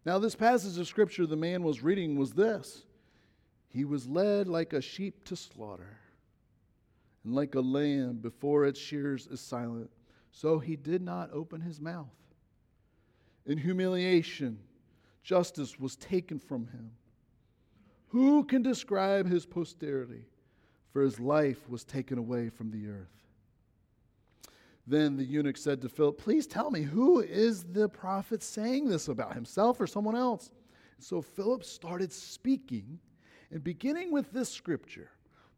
Now, 0.05 0.19
this 0.19 0.35
passage 0.35 0.77
of 0.77 0.87
scripture 0.87 1.25
the 1.25 1.35
man 1.35 1.63
was 1.63 1.81
reading 1.81 2.15
was 2.15 2.33
this 2.33 2.83
He 3.69 3.85
was 3.85 4.07
led 4.07 4.47
like 4.47 4.73
a 4.73 4.81
sheep 4.81 5.23
to 5.25 5.35
slaughter, 5.35 5.97
and 7.23 7.33
like 7.33 7.55
a 7.55 7.61
lamb 7.61 8.17
before 8.17 8.65
its 8.65 8.79
shears 8.79 9.25
is 9.25 9.41
silent, 9.41 9.89
so 10.31 10.59
he 10.59 10.75
did 10.75 11.01
not 11.01 11.31
open 11.31 11.61
his 11.61 11.79
mouth. 11.79 12.07
In 13.45 13.57
humiliation, 13.57 14.59
justice 15.23 15.79
was 15.79 15.95
taken 15.95 16.39
from 16.39 16.67
him. 16.67 16.91
Who 18.09 18.43
can 18.43 18.61
describe 18.61 19.29
his 19.29 19.45
posterity? 19.45 20.25
for 20.97 21.03
his 21.03 21.19
life 21.19 21.69
was 21.69 21.83
taken 21.83 22.17
away 22.17 22.49
from 22.49 22.71
the 22.71 22.87
earth. 22.87 23.23
Then 24.87 25.15
the 25.15 25.23
eunuch 25.23 25.57
said 25.57 25.79
to 25.83 25.89
Philip, 25.89 26.17
Please 26.17 26.47
tell 26.47 26.71
me, 26.71 26.81
who 26.81 27.19
is 27.19 27.63
the 27.65 27.87
prophet 27.87 28.41
saying 28.41 28.87
this 28.87 29.07
about, 29.07 29.35
himself 29.35 29.79
or 29.79 29.85
someone 29.85 30.15
else? 30.15 30.49
so 30.99 31.21
Philip 31.21 31.63
started 31.63 32.11
speaking, 32.11 32.97
and 33.51 33.63
beginning 33.63 34.11
with 34.11 34.31
this 34.31 34.49
scripture, 34.49 35.11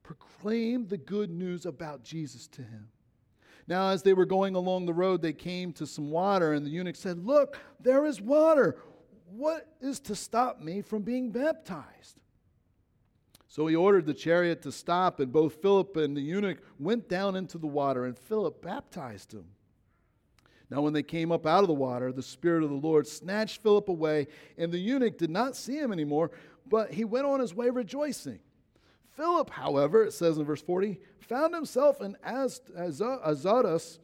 proclaimed 0.03 0.89
the 0.89 0.97
good 0.97 1.29
news 1.29 1.65
about 1.65 2.03
Jesus 2.03 2.45
to 2.47 2.61
him. 2.61 2.89
Now, 3.69 3.89
as 3.89 4.01
they 4.01 4.13
were 4.13 4.25
going 4.25 4.55
along 4.55 4.87
the 4.87 4.93
road, 4.93 5.21
they 5.21 5.31
came 5.31 5.73
to 5.73 5.85
some 5.85 6.09
water, 6.09 6.53
and 6.53 6.65
the 6.65 6.71
eunuch 6.71 6.95
said, 6.95 7.23
Look, 7.23 7.55
there 7.79 8.07
is 8.07 8.19
water. 8.19 8.77
What 9.29 9.67
is 9.79 9.99
to 10.01 10.15
stop 10.15 10.59
me 10.59 10.81
from 10.81 11.03
being 11.03 11.29
baptized? 11.29 12.17
So 13.47 13.67
he 13.67 13.75
ordered 13.75 14.07
the 14.07 14.13
chariot 14.15 14.63
to 14.63 14.71
stop, 14.71 15.19
and 15.19 15.31
both 15.31 15.61
Philip 15.61 15.95
and 15.97 16.17
the 16.17 16.21
eunuch 16.21 16.57
went 16.79 17.07
down 17.07 17.35
into 17.35 17.59
the 17.59 17.67
water, 17.67 18.05
and 18.05 18.17
Philip 18.17 18.59
baptized 18.63 19.33
him. 19.33 19.45
Now, 20.71 20.81
when 20.81 20.93
they 20.93 21.03
came 21.03 21.31
up 21.31 21.45
out 21.45 21.61
of 21.61 21.67
the 21.67 21.73
water, 21.75 22.11
the 22.11 22.23
Spirit 22.23 22.63
of 22.63 22.71
the 22.71 22.75
Lord 22.75 23.05
snatched 23.05 23.61
Philip 23.61 23.87
away, 23.87 24.27
and 24.57 24.71
the 24.71 24.79
eunuch 24.79 25.19
did 25.19 25.29
not 25.29 25.55
see 25.55 25.77
him 25.77 25.91
anymore, 25.91 26.31
but 26.67 26.91
he 26.91 27.05
went 27.05 27.27
on 27.27 27.39
his 27.39 27.53
way 27.53 27.69
rejoicing. 27.69 28.39
Philip, 29.19 29.49
however, 29.49 30.05
it 30.05 30.13
says 30.13 30.37
in 30.37 30.45
verse 30.45 30.61
40, 30.61 30.97
found 31.19 31.53
himself 31.53 31.99
in 31.99 32.15
Az- 32.23 32.61
Az- 32.73 33.01
Azotus, 33.01 33.99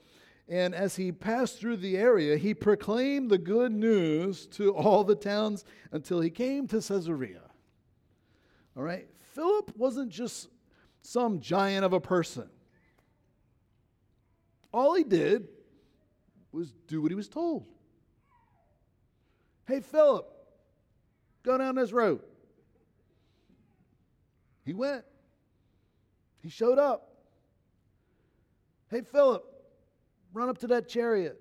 and 0.49 0.75
as 0.75 0.97
he 0.97 1.13
passed 1.13 1.58
through 1.58 1.78
the 1.78 1.95
area, 1.95 2.36
he 2.36 2.54
proclaimed 2.54 3.32
the 3.32 3.38
good 3.38 3.71
news 3.71 4.45
to 4.47 4.75
all 4.75 5.06
the 5.06 5.15
towns 5.15 5.63
until 5.93 6.19
he 6.19 6.30
came 6.30 6.67
to 6.67 6.82
Caesarea. 6.82 7.43
All 8.75 8.84
right? 8.84 9.08
Philip 9.34 9.71
wasn't 9.78 10.10
just 10.10 10.49
some 11.01 11.39
giant 11.39 11.86
of 11.86 11.93
a 11.93 12.01
person. 12.01 12.49
All 14.73 14.95
he 14.95 15.06
did 15.06 15.47
was 16.51 16.73
do 16.88 17.01
what 17.01 17.10
he 17.10 17.15
was 17.15 17.30
told. 17.30 17.65
Hey, 19.65 19.80
Philip, 19.80 20.30
go 21.41 21.58
down 21.58 21.75
this 21.75 21.93
road. 21.93 22.19
He 24.65 24.73
went. 24.73 25.06
He 26.41 26.49
showed 26.49 26.80
up. 26.80 27.12
Hey, 28.89 29.01
Philip, 29.01 29.43
run 30.34 30.49
up 30.49 30.58
to 30.60 30.67
that 30.67 30.89
chariot. 30.89 31.39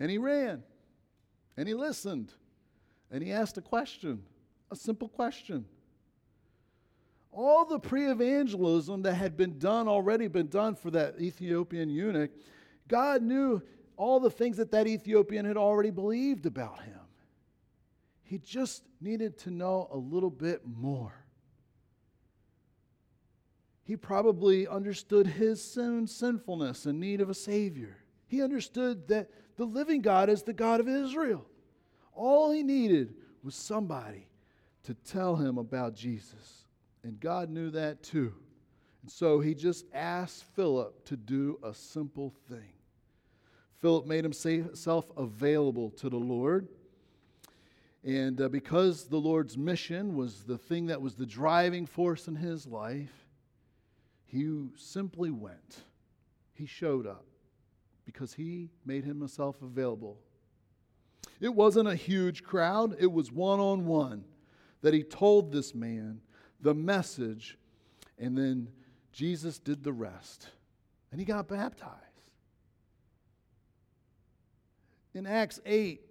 And 0.00 0.10
he 0.10 0.18
ran. 0.18 0.62
And 1.56 1.66
he 1.66 1.74
listened. 1.74 2.32
And 3.10 3.22
he 3.22 3.32
asked 3.32 3.56
a 3.58 3.62
question, 3.62 4.22
a 4.70 4.76
simple 4.76 5.08
question. 5.08 5.64
All 7.32 7.64
the 7.64 7.78
pre 7.78 8.10
evangelism 8.10 9.02
that 9.02 9.14
had 9.14 9.36
been 9.36 9.58
done, 9.58 9.88
already 9.88 10.28
been 10.28 10.48
done 10.48 10.74
for 10.74 10.90
that 10.90 11.20
Ethiopian 11.20 11.90
eunuch, 11.90 12.30
God 12.86 13.22
knew 13.22 13.62
all 13.96 14.20
the 14.20 14.30
things 14.30 14.56
that 14.56 14.70
that 14.72 14.86
Ethiopian 14.86 15.44
had 15.44 15.56
already 15.56 15.90
believed 15.90 16.46
about 16.46 16.82
him. 16.82 17.00
He 18.22 18.38
just 18.38 18.84
needed 19.00 19.38
to 19.38 19.50
know 19.50 19.88
a 19.92 19.96
little 19.96 20.30
bit 20.30 20.62
more. 20.64 21.17
He 23.88 23.96
probably 23.96 24.68
understood 24.68 25.26
his 25.26 25.78
own 25.78 26.06
sinfulness 26.06 26.84
and 26.84 27.00
need 27.00 27.22
of 27.22 27.30
a 27.30 27.34
Savior. 27.34 27.96
He 28.26 28.42
understood 28.42 29.08
that 29.08 29.30
the 29.56 29.64
living 29.64 30.02
God 30.02 30.28
is 30.28 30.42
the 30.42 30.52
God 30.52 30.80
of 30.80 30.88
Israel. 30.88 31.46
All 32.12 32.50
he 32.50 32.62
needed 32.62 33.14
was 33.42 33.54
somebody 33.54 34.28
to 34.82 34.92
tell 34.92 35.36
him 35.36 35.56
about 35.56 35.94
Jesus. 35.94 36.66
And 37.02 37.18
God 37.18 37.48
knew 37.48 37.70
that 37.70 38.02
too. 38.02 38.34
And 39.00 39.10
so 39.10 39.40
he 39.40 39.54
just 39.54 39.86
asked 39.94 40.44
Philip 40.54 41.06
to 41.06 41.16
do 41.16 41.58
a 41.62 41.72
simple 41.72 42.34
thing. 42.50 42.74
Philip 43.80 44.04
made 44.04 44.22
himself 44.22 45.10
available 45.16 45.88
to 45.92 46.10
the 46.10 46.18
Lord. 46.18 46.68
And 48.04 48.38
uh, 48.38 48.50
because 48.50 49.08
the 49.08 49.16
Lord's 49.16 49.56
mission 49.56 50.14
was 50.14 50.42
the 50.42 50.58
thing 50.58 50.88
that 50.88 51.00
was 51.00 51.14
the 51.14 51.24
driving 51.24 51.86
force 51.86 52.28
in 52.28 52.36
his 52.36 52.66
life, 52.66 53.27
he 54.28 54.68
simply 54.76 55.30
went. 55.30 55.84
He 56.52 56.66
showed 56.66 57.06
up 57.06 57.24
because 58.04 58.34
he 58.34 58.70
made 58.84 59.04
himself 59.04 59.60
available. 59.62 60.18
It 61.40 61.54
wasn't 61.54 61.88
a 61.88 61.94
huge 61.94 62.42
crowd, 62.42 62.96
it 62.98 63.10
was 63.10 63.32
one 63.32 63.58
on 63.58 63.86
one 63.86 64.24
that 64.82 64.94
he 64.94 65.02
told 65.02 65.50
this 65.50 65.74
man 65.74 66.20
the 66.60 66.74
message, 66.74 67.56
and 68.18 68.36
then 68.36 68.68
Jesus 69.12 69.58
did 69.58 69.82
the 69.82 69.92
rest. 69.92 70.48
And 71.10 71.20
he 71.20 71.24
got 71.24 71.48
baptized. 71.48 71.94
In 75.14 75.26
Acts 75.26 75.58
8, 75.64 76.02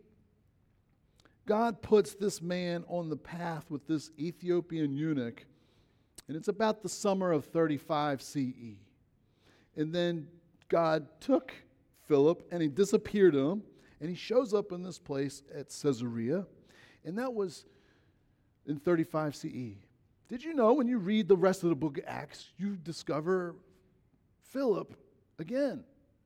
God 1.46 1.82
puts 1.82 2.16
this 2.16 2.42
man 2.42 2.84
on 2.88 3.10
the 3.10 3.16
path 3.16 3.70
with 3.70 3.88
this 3.88 4.12
Ethiopian 4.20 4.96
eunuch, 4.96 5.46
and 6.28 6.36
it's 6.36 6.48
about 6.48 6.82
the 6.82 6.90
summer 6.90 7.32
of 7.32 7.46
35 7.46 8.22
CE. 8.22 8.78
And 9.76 9.94
then 9.94 10.28
God 10.70 11.08
took 11.20 11.54
Philip 12.08 12.48
and 12.52 12.62
he 12.62 12.68
disappeared 12.68 13.36
him, 13.36 13.64
and 14.00 14.10
he 14.10 14.16
shows 14.16 14.54
up 14.54 14.72
in 14.72 14.84
this 14.84 15.00
place 15.00 15.44
at 15.54 15.70
Caesarea, 15.82 16.46
and 17.06 17.18
that 17.18 17.34
was 17.34 17.66
in 18.66 18.78
35 18.78 19.36
CE. 19.36 19.78
Did 20.28 20.44
you 20.44 20.54
know 20.54 20.74
when 20.74 20.88
you 20.88 20.98
read 20.98 21.28
the 21.28 21.38
rest 21.38 21.64
of 21.64 21.70
the 21.70 21.76
book 21.76 21.98
of 21.98 22.04
Acts, 22.06 22.50
you 22.58 22.76
discover 22.76 23.56
Philip 24.52 24.94
again 25.40 25.84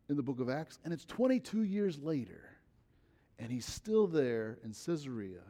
in 0.10 0.16
the 0.16 0.24
book 0.24 0.40
of 0.40 0.50
Acts, 0.50 0.80
and 0.84 0.94
it's 0.94 1.06
22 1.06 1.64
years 1.64 2.00
later. 2.00 2.44
And 3.40 3.52
he's 3.52 3.66
still 3.66 4.08
there 4.08 4.58
in 4.64 4.74
Caesarea, 4.74 5.42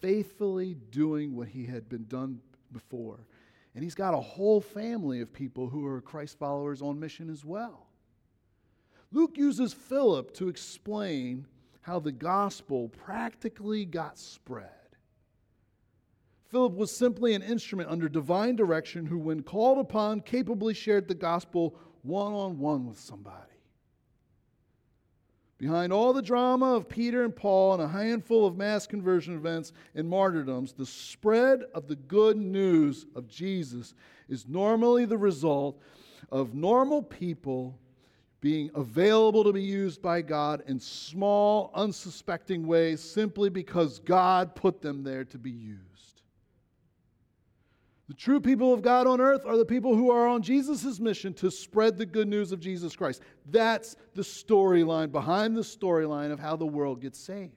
faithfully 0.00 0.74
doing 0.90 1.34
what 1.34 1.48
he 1.48 1.64
had 1.64 1.88
been 1.88 2.04
done 2.06 2.40
before. 2.72 3.26
And 3.74 3.82
he's 3.82 3.94
got 3.94 4.14
a 4.14 4.20
whole 4.20 4.60
family 4.60 5.20
of 5.20 5.32
people 5.32 5.68
who 5.68 5.84
are 5.86 6.00
Christ 6.00 6.38
followers 6.38 6.80
on 6.80 7.00
mission 7.00 7.28
as 7.28 7.44
well. 7.44 7.88
Luke 9.10 9.36
uses 9.36 9.72
Philip 9.72 10.32
to 10.34 10.48
explain 10.48 11.46
how 11.80 12.00
the 12.00 12.12
gospel 12.12 12.88
practically 12.88 13.84
got 13.84 14.18
spread. 14.18 14.68
Philip 16.46 16.74
was 16.74 16.96
simply 16.96 17.34
an 17.34 17.42
instrument 17.42 17.90
under 17.90 18.08
divine 18.08 18.54
direction 18.54 19.06
who, 19.06 19.18
when 19.18 19.42
called 19.42 19.78
upon, 19.78 20.20
capably 20.20 20.72
shared 20.72 21.08
the 21.08 21.14
gospel 21.14 21.76
one 22.02 22.32
on 22.32 22.58
one 22.58 22.86
with 22.86 22.98
somebody. 22.98 23.53
Behind 25.58 25.92
all 25.92 26.12
the 26.12 26.22
drama 26.22 26.74
of 26.74 26.88
Peter 26.88 27.24
and 27.24 27.34
Paul 27.34 27.74
and 27.74 27.82
a 27.82 27.88
handful 27.88 28.46
of 28.46 28.56
mass 28.56 28.86
conversion 28.86 29.34
events 29.34 29.72
and 29.94 30.08
martyrdoms, 30.08 30.72
the 30.72 30.86
spread 30.86 31.62
of 31.74 31.86
the 31.86 31.96
good 31.96 32.36
news 32.36 33.06
of 33.14 33.28
Jesus 33.28 33.94
is 34.28 34.48
normally 34.48 35.04
the 35.04 35.16
result 35.16 35.80
of 36.32 36.54
normal 36.54 37.02
people 37.02 37.78
being 38.40 38.70
available 38.74 39.44
to 39.44 39.52
be 39.52 39.62
used 39.62 40.02
by 40.02 40.20
God 40.20 40.62
in 40.66 40.78
small, 40.78 41.70
unsuspecting 41.74 42.66
ways 42.66 43.00
simply 43.00 43.48
because 43.48 44.00
God 44.00 44.54
put 44.54 44.82
them 44.82 45.02
there 45.02 45.24
to 45.24 45.38
be 45.38 45.50
used. 45.50 45.93
The 48.08 48.14
true 48.14 48.40
people 48.40 48.74
of 48.74 48.82
God 48.82 49.06
on 49.06 49.20
earth 49.20 49.46
are 49.46 49.56
the 49.56 49.64
people 49.64 49.96
who 49.96 50.10
are 50.10 50.28
on 50.28 50.42
Jesus' 50.42 51.00
mission 51.00 51.32
to 51.34 51.50
spread 51.50 51.96
the 51.96 52.04
good 52.04 52.28
news 52.28 52.52
of 52.52 52.60
Jesus 52.60 52.94
Christ. 52.94 53.22
That's 53.50 53.96
the 54.14 54.22
storyline 54.22 55.10
behind 55.10 55.56
the 55.56 55.62
storyline 55.62 56.30
of 56.30 56.38
how 56.38 56.56
the 56.56 56.66
world 56.66 57.00
gets 57.00 57.18
saved. 57.18 57.52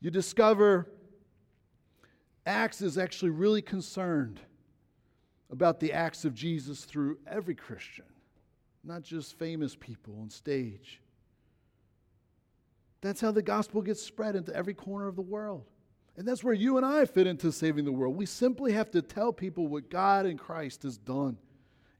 You 0.00 0.10
discover 0.10 0.88
Acts 2.48 2.80
is 2.80 2.96
actually 2.96 3.30
really 3.30 3.60
concerned 3.60 4.40
about 5.50 5.80
the 5.80 5.92
acts 5.92 6.24
of 6.24 6.34
Jesus 6.34 6.86
through 6.86 7.18
every 7.26 7.54
Christian, 7.54 8.06
not 8.82 9.02
just 9.02 9.38
famous 9.38 9.76
people 9.76 10.18
on 10.18 10.30
stage. 10.30 11.02
That's 13.02 13.20
how 13.20 13.32
the 13.32 13.42
gospel 13.42 13.82
gets 13.82 14.02
spread 14.02 14.34
into 14.34 14.54
every 14.56 14.72
corner 14.72 15.08
of 15.08 15.14
the 15.14 15.20
world. 15.20 15.66
And 16.18 16.26
that's 16.26 16.42
where 16.42 16.52
you 16.52 16.76
and 16.76 16.84
I 16.84 17.04
fit 17.04 17.28
into 17.28 17.52
saving 17.52 17.84
the 17.84 17.92
world. 17.92 18.16
We 18.16 18.26
simply 18.26 18.72
have 18.72 18.90
to 18.90 19.02
tell 19.02 19.32
people 19.32 19.68
what 19.68 19.88
God 19.88 20.26
in 20.26 20.36
Christ 20.36 20.82
has 20.82 20.98
done. 20.98 21.38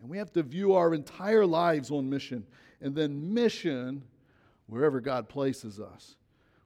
And 0.00 0.11
we 0.11 0.18
have 0.18 0.33
to 0.33 0.42
view 0.42 0.74
our 0.74 0.92
entire 0.92 1.46
lives 1.46 1.92
on 1.92 2.11
mission. 2.11 2.44
And 2.81 2.96
then, 2.96 3.33
mission 3.33 4.02
wherever 4.66 5.00
God 5.00 5.28
places 5.28 5.78
us. 5.78 6.16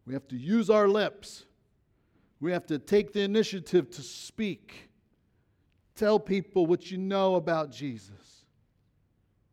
We 0.07 0.15
have 0.15 0.27
to 0.29 0.37
use 0.37 0.71
our 0.71 0.89
lips. 0.89 1.45
We 2.41 2.53
have 2.53 2.65
to 2.69 2.79
take 2.79 3.13
the 3.13 3.21
initiative 3.21 3.91
to 3.91 4.03
speak. 4.03 4.89
Tell 5.95 6.19
people 6.19 6.65
what 6.65 6.91
you 6.91 6.97
know 6.97 7.35
about 7.35 7.71
Jesus. 7.71 8.47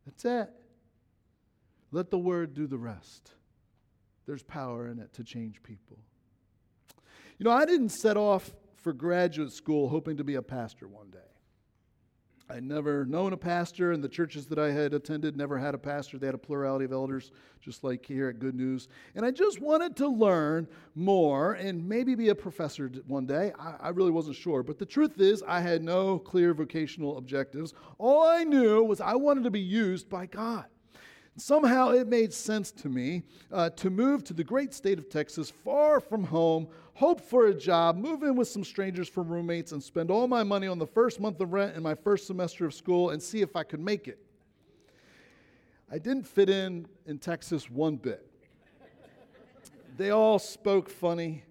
That's 0.06 0.24
it. 0.24 0.50
Let 1.92 2.12
the 2.12 2.18
word 2.18 2.54
do 2.54 2.66
the 2.66 2.78
rest. 2.78 3.34
There's 4.26 4.44
power 4.44 4.88
in 4.88 5.00
it 5.00 5.12
to 5.16 5.24
change 5.26 5.62
people. 5.64 5.98
You 7.40 7.46
know, 7.46 7.52
I 7.52 7.66
didn't 7.66 7.90
set 7.90 8.18
off 8.18 8.52
for 8.76 8.92
graduate 8.92 9.54
school 9.54 9.88
hoping 9.88 10.18
to 10.18 10.26
be 10.26 10.36
a 10.36 10.42
pastor 10.42 10.90
one 10.90 11.10
day. 11.10 11.20
I'd 12.52 12.64
never 12.64 13.06
known 13.06 13.32
a 13.32 13.38
pastor, 13.38 13.92
and 13.92 14.04
the 14.04 14.10
churches 14.10 14.48
that 14.48 14.60
I 14.60 14.72
had 14.72 14.94
attended 14.94 15.38
never 15.38 15.58
had 15.58 15.74
a 15.74 15.78
pastor. 15.78 16.18
They 16.18 16.26
had 16.26 16.36
a 16.36 16.40
plurality 16.40 16.84
of 16.84 16.92
elders, 16.92 17.32
just 17.62 17.84
like 17.84 18.06
here 18.06 18.28
at 18.28 18.40
Good 18.40 18.56
News. 18.56 18.90
And 19.16 19.24
I 19.24 19.32
just 19.32 19.62
wanted 19.62 19.96
to 19.98 20.08
learn 20.08 20.68
more 20.96 21.54
and 21.54 21.88
maybe 21.88 22.16
be 22.16 22.30
a 22.30 22.36
professor 22.36 22.92
one 23.08 23.28
day. 23.28 23.54
I, 23.58 23.76
I, 23.80 23.90
really 23.90 24.12
wasn't 24.12 24.36
sure. 24.36 24.64
But 24.64 24.80
the 24.80 24.86
truth 24.86 25.22
is, 25.22 25.44
I 25.48 25.62
had 25.62 25.84
no 25.84 26.18
clear 26.18 26.56
vocational 26.56 27.20
objectives. 27.20 27.74
All 28.00 28.28
I 28.28 28.44
knew 28.44 28.84
was 28.84 29.00
I 29.00 29.14
wanted 29.14 29.44
to 29.44 29.52
be 29.52 29.62
used 29.62 30.10
by 30.10 30.26
God. 30.26 30.66
Somehow 31.40 31.92
it 31.92 32.08
made 32.08 32.34
sense 32.34 32.70
to 32.72 32.90
me 32.90 33.24
uh, 33.52 33.70
to 33.72 33.90
move 33.90 34.24
to 34.26 34.34
the 34.34 34.44
great 34.44 34.74
state 34.74 35.00
of 35.00 35.10
Texas, 35.10 35.50
far 35.50 36.02
from 36.02 36.24
home, 36.24 36.68
hope 36.96 37.22
for 37.22 37.48
a 37.48 37.54
job, 37.54 37.96
move 37.96 38.24
in 38.24 38.36
with 38.36 38.50
some 38.50 38.64
strangers 38.64 39.08
from 39.08 39.30
roommates, 39.30 39.72
and 39.72 39.82
spend 39.82 40.12
all 40.12 40.28
my 40.28 40.44
money 40.44 40.68
on 40.68 40.78
the 40.78 40.86
first 40.86 41.22
month 41.22 41.40
of 41.40 41.54
rent 41.54 41.76
and 41.76 41.84
my 41.84 41.96
first 41.96 42.28
semester 42.28 42.66
of 42.66 42.74
school 42.74 43.12
and 43.12 43.24
see 43.24 43.42
if 43.42 43.56
I 43.56 43.64
could 43.64 43.80
make 43.80 44.10
it. 44.10 44.20
I 45.90 45.98
didn't 45.98 46.28
fit 46.28 46.50
in 46.50 46.86
in 47.06 47.18
Texas 47.18 47.70
one 47.70 47.96
bit. 47.96 48.30
They 49.98 50.12
all 50.12 50.40
spoke 50.40 50.90
funny, 50.90 51.44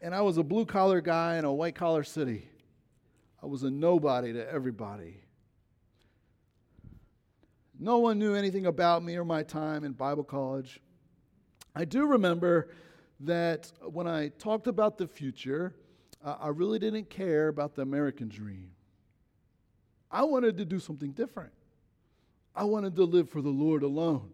and 0.00 0.14
I 0.14 0.20
was 0.20 0.36
a 0.36 0.42
blue 0.42 0.66
collar 0.66 1.00
guy 1.00 1.36
in 1.36 1.44
a 1.44 1.52
white 1.52 1.74
collar 1.76 2.02
city. 2.02 2.48
I 3.40 3.46
was 3.46 3.62
a 3.62 3.70
nobody 3.70 4.32
to 4.32 4.50
everybody. 4.50 5.22
No 7.82 7.98
one 7.98 8.16
knew 8.16 8.36
anything 8.36 8.66
about 8.66 9.02
me 9.02 9.16
or 9.16 9.24
my 9.24 9.42
time 9.42 9.82
in 9.82 9.90
Bible 9.90 10.22
college. 10.22 10.80
I 11.74 11.84
do 11.84 12.06
remember 12.06 12.68
that 13.18 13.72
when 13.82 14.06
I 14.06 14.28
talked 14.28 14.68
about 14.68 14.98
the 14.98 15.08
future, 15.08 15.74
uh, 16.24 16.36
I 16.38 16.48
really 16.50 16.78
didn't 16.78 17.10
care 17.10 17.48
about 17.48 17.74
the 17.74 17.82
American 17.82 18.28
dream. 18.28 18.70
I 20.12 20.22
wanted 20.22 20.58
to 20.58 20.64
do 20.64 20.78
something 20.78 21.10
different. 21.10 21.50
I 22.54 22.62
wanted 22.62 22.94
to 22.94 23.04
live 23.04 23.28
for 23.28 23.42
the 23.42 23.48
Lord 23.48 23.82
alone. 23.82 24.30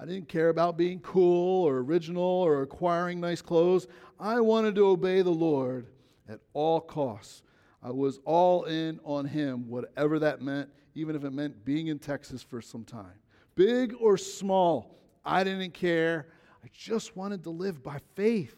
I 0.00 0.06
didn't 0.06 0.30
care 0.30 0.48
about 0.48 0.78
being 0.78 1.00
cool 1.00 1.68
or 1.68 1.80
original 1.80 2.22
or 2.22 2.62
acquiring 2.62 3.20
nice 3.20 3.42
clothes. 3.42 3.86
I 4.18 4.40
wanted 4.40 4.74
to 4.76 4.86
obey 4.86 5.20
the 5.20 5.28
Lord 5.28 5.88
at 6.26 6.40
all 6.54 6.80
costs. 6.80 7.42
I 7.82 7.90
was 7.90 8.18
all 8.24 8.64
in 8.64 8.98
on 9.04 9.26
Him, 9.26 9.68
whatever 9.68 10.18
that 10.20 10.40
meant, 10.40 10.70
even 10.98 11.14
if 11.14 11.24
it 11.24 11.32
meant 11.32 11.64
being 11.64 11.86
in 11.86 11.98
Texas 11.98 12.42
for 12.42 12.60
some 12.60 12.84
time. 12.84 13.14
Big 13.54 13.94
or 14.00 14.16
small, 14.16 14.98
I 15.24 15.44
didn't 15.44 15.72
care. 15.72 16.26
I 16.64 16.68
just 16.72 17.16
wanted 17.16 17.44
to 17.44 17.50
live 17.50 17.82
by 17.82 18.00
faith. 18.14 18.56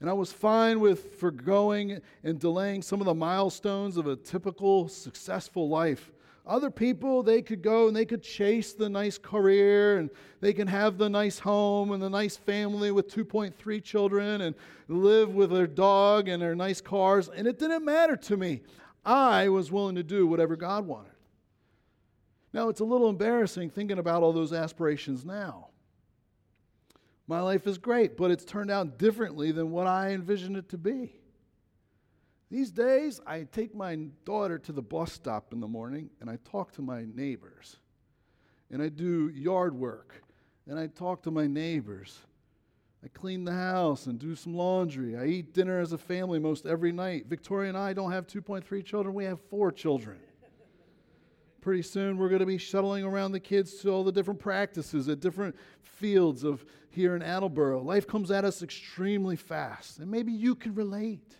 And 0.00 0.10
I 0.10 0.12
was 0.12 0.32
fine 0.32 0.80
with 0.80 1.14
forgoing 1.14 2.00
and 2.24 2.38
delaying 2.38 2.82
some 2.82 3.00
of 3.00 3.06
the 3.06 3.14
milestones 3.14 3.96
of 3.96 4.06
a 4.06 4.16
typical 4.16 4.88
successful 4.88 5.68
life. 5.68 6.12
Other 6.44 6.70
people, 6.70 7.22
they 7.22 7.40
could 7.40 7.62
go 7.62 7.86
and 7.86 7.96
they 7.96 8.04
could 8.04 8.22
chase 8.22 8.72
the 8.72 8.88
nice 8.88 9.16
career 9.16 9.98
and 9.98 10.10
they 10.40 10.52
can 10.52 10.66
have 10.66 10.98
the 10.98 11.08
nice 11.08 11.38
home 11.38 11.92
and 11.92 12.02
the 12.02 12.10
nice 12.10 12.36
family 12.36 12.90
with 12.90 13.14
2.3 13.14 13.82
children 13.82 14.40
and 14.40 14.56
live 14.88 15.34
with 15.34 15.50
their 15.50 15.68
dog 15.68 16.28
and 16.28 16.42
their 16.42 16.56
nice 16.56 16.80
cars. 16.80 17.28
And 17.28 17.46
it 17.46 17.60
didn't 17.60 17.84
matter 17.84 18.16
to 18.16 18.36
me. 18.36 18.62
I 19.04 19.48
was 19.48 19.70
willing 19.70 19.94
to 19.94 20.02
do 20.02 20.26
whatever 20.26 20.56
God 20.56 20.86
wanted. 20.86 21.11
Now, 22.52 22.68
it's 22.68 22.80
a 22.80 22.84
little 22.84 23.08
embarrassing 23.08 23.70
thinking 23.70 23.98
about 23.98 24.22
all 24.22 24.32
those 24.32 24.52
aspirations 24.52 25.24
now. 25.24 25.68
My 27.26 27.40
life 27.40 27.66
is 27.66 27.78
great, 27.78 28.16
but 28.16 28.30
it's 28.30 28.44
turned 28.44 28.70
out 28.70 28.98
differently 28.98 29.52
than 29.52 29.70
what 29.70 29.86
I 29.86 30.10
envisioned 30.10 30.56
it 30.56 30.68
to 30.70 30.78
be. 30.78 31.14
These 32.50 32.70
days, 32.70 33.20
I 33.26 33.44
take 33.44 33.74
my 33.74 33.96
daughter 34.26 34.58
to 34.58 34.72
the 34.72 34.82
bus 34.82 35.12
stop 35.12 35.54
in 35.54 35.60
the 35.60 35.66
morning 35.66 36.10
and 36.20 36.28
I 36.28 36.36
talk 36.44 36.72
to 36.72 36.82
my 36.82 37.06
neighbors. 37.14 37.78
And 38.70 38.82
I 38.82 38.90
do 38.90 39.30
yard 39.30 39.74
work 39.74 40.22
and 40.68 40.78
I 40.78 40.88
talk 40.88 41.22
to 41.22 41.30
my 41.30 41.46
neighbors. 41.46 42.18
I 43.02 43.08
clean 43.08 43.44
the 43.44 43.52
house 43.52 44.06
and 44.06 44.18
do 44.18 44.36
some 44.36 44.54
laundry. 44.54 45.16
I 45.16 45.24
eat 45.24 45.54
dinner 45.54 45.80
as 45.80 45.94
a 45.94 45.98
family 45.98 46.38
most 46.38 46.66
every 46.66 46.92
night. 46.92 47.26
Victoria 47.26 47.70
and 47.70 47.78
I 47.78 47.94
don't 47.94 48.12
have 48.12 48.26
2.3 48.26 48.84
children, 48.84 49.14
we 49.14 49.24
have 49.24 49.40
four 49.48 49.72
children. 49.72 50.18
Pretty 51.62 51.82
soon, 51.82 52.18
we're 52.18 52.28
going 52.28 52.40
to 52.40 52.46
be 52.46 52.58
shuttling 52.58 53.04
around 53.04 53.30
the 53.30 53.38
kids 53.38 53.74
to 53.76 53.90
all 53.90 54.02
the 54.02 54.10
different 54.10 54.40
practices 54.40 55.08
at 55.08 55.20
different 55.20 55.54
fields 55.80 56.42
of 56.42 56.64
here 56.90 57.14
in 57.14 57.22
Attleboro. 57.22 57.80
Life 57.80 58.08
comes 58.08 58.32
at 58.32 58.44
us 58.44 58.64
extremely 58.64 59.36
fast, 59.36 60.00
and 60.00 60.10
maybe 60.10 60.32
you 60.32 60.56
can 60.56 60.74
relate. 60.74 61.36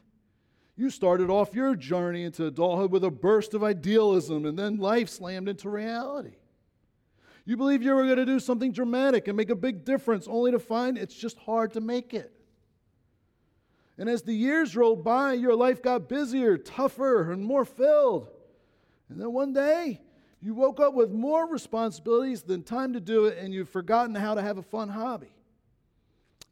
You 0.76 0.90
started 0.90 1.28
off 1.28 1.56
your 1.56 1.74
journey 1.74 2.22
into 2.22 2.46
adulthood 2.46 2.92
with 2.92 3.02
a 3.02 3.10
burst 3.10 3.52
of 3.52 3.64
idealism, 3.64 4.46
and 4.46 4.56
then 4.56 4.76
life 4.76 5.08
slammed 5.08 5.48
into 5.48 5.68
reality. 5.68 6.36
You 7.44 7.56
believe 7.56 7.82
you 7.82 7.92
were 7.92 8.04
going 8.04 8.16
to 8.18 8.24
do 8.24 8.38
something 8.38 8.70
dramatic 8.70 9.26
and 9.26 9.36
make 9.36 9.50
a 9.50 9.56
big 9.56 9.84
difference, 9.84 10.28
only 10.28 10.52
to 10.52 10.60
find 10.60 10.96
it's 10.96 11.16
just 11.16 11.36
hard 11.38 11.72
to 11.72 11.80
make 11.80 12.14
it. 12.14 12.32
And 13.98 14.08
as 14.08 14.22
the 14.22 14.34
years 14.34 14.76
rolled 14.76 15.02
by, 15.02 15.32
your 15.32 15.56
life 15.56 15.82
got 15.82 16.08
busier, 16.08 16.56
tougher, 16.56 17.32
and 17.32 17.44
more 17.44 17.64
filled. 17.64 18.28
And 19.08 19.20
then 19.20 19.32
one 19.32 19.52
day, 19.52 20.00
you 20.42 20.54
woke 20.54 20.80
up 20.80 20.92
with 20.92 21.12
more 21.12 21.48
responsibilities 21.48 22.42
than 22.42 22.64
time 22.64 22.92
to 22.94 23.00
do 23.00 23.26
it, 23.26 23.38
and 23.38 23.54
you've 23.54 23.68
forgotten 23.68 24.14
how 24.14 24.34
to 24.34 24.42
have 24.42 24.58
a 24.58 24.62
fun 24.62 24.88
hobby. 24.88 25.32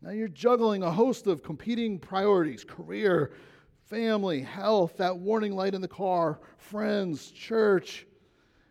Now 0.01 0.11
you're 0.11 0.29
juggling 0.29 0.85
a 0.85 0.91
host 0.91 1.27
of 1.27 1.43
competing 1.43 1.99
priorities 1.99 2.65
career, 2.65 3.33
family, 3.89 4.43
health, 4.43 4.97
that 4.99 5.19
warning 5.19 5.57
light 5.57 5.75
in 5.75 5.81
the 5.81 5.89
car, 5.89 6.39
friends, 6.57 7.33
church. 7.33 8.07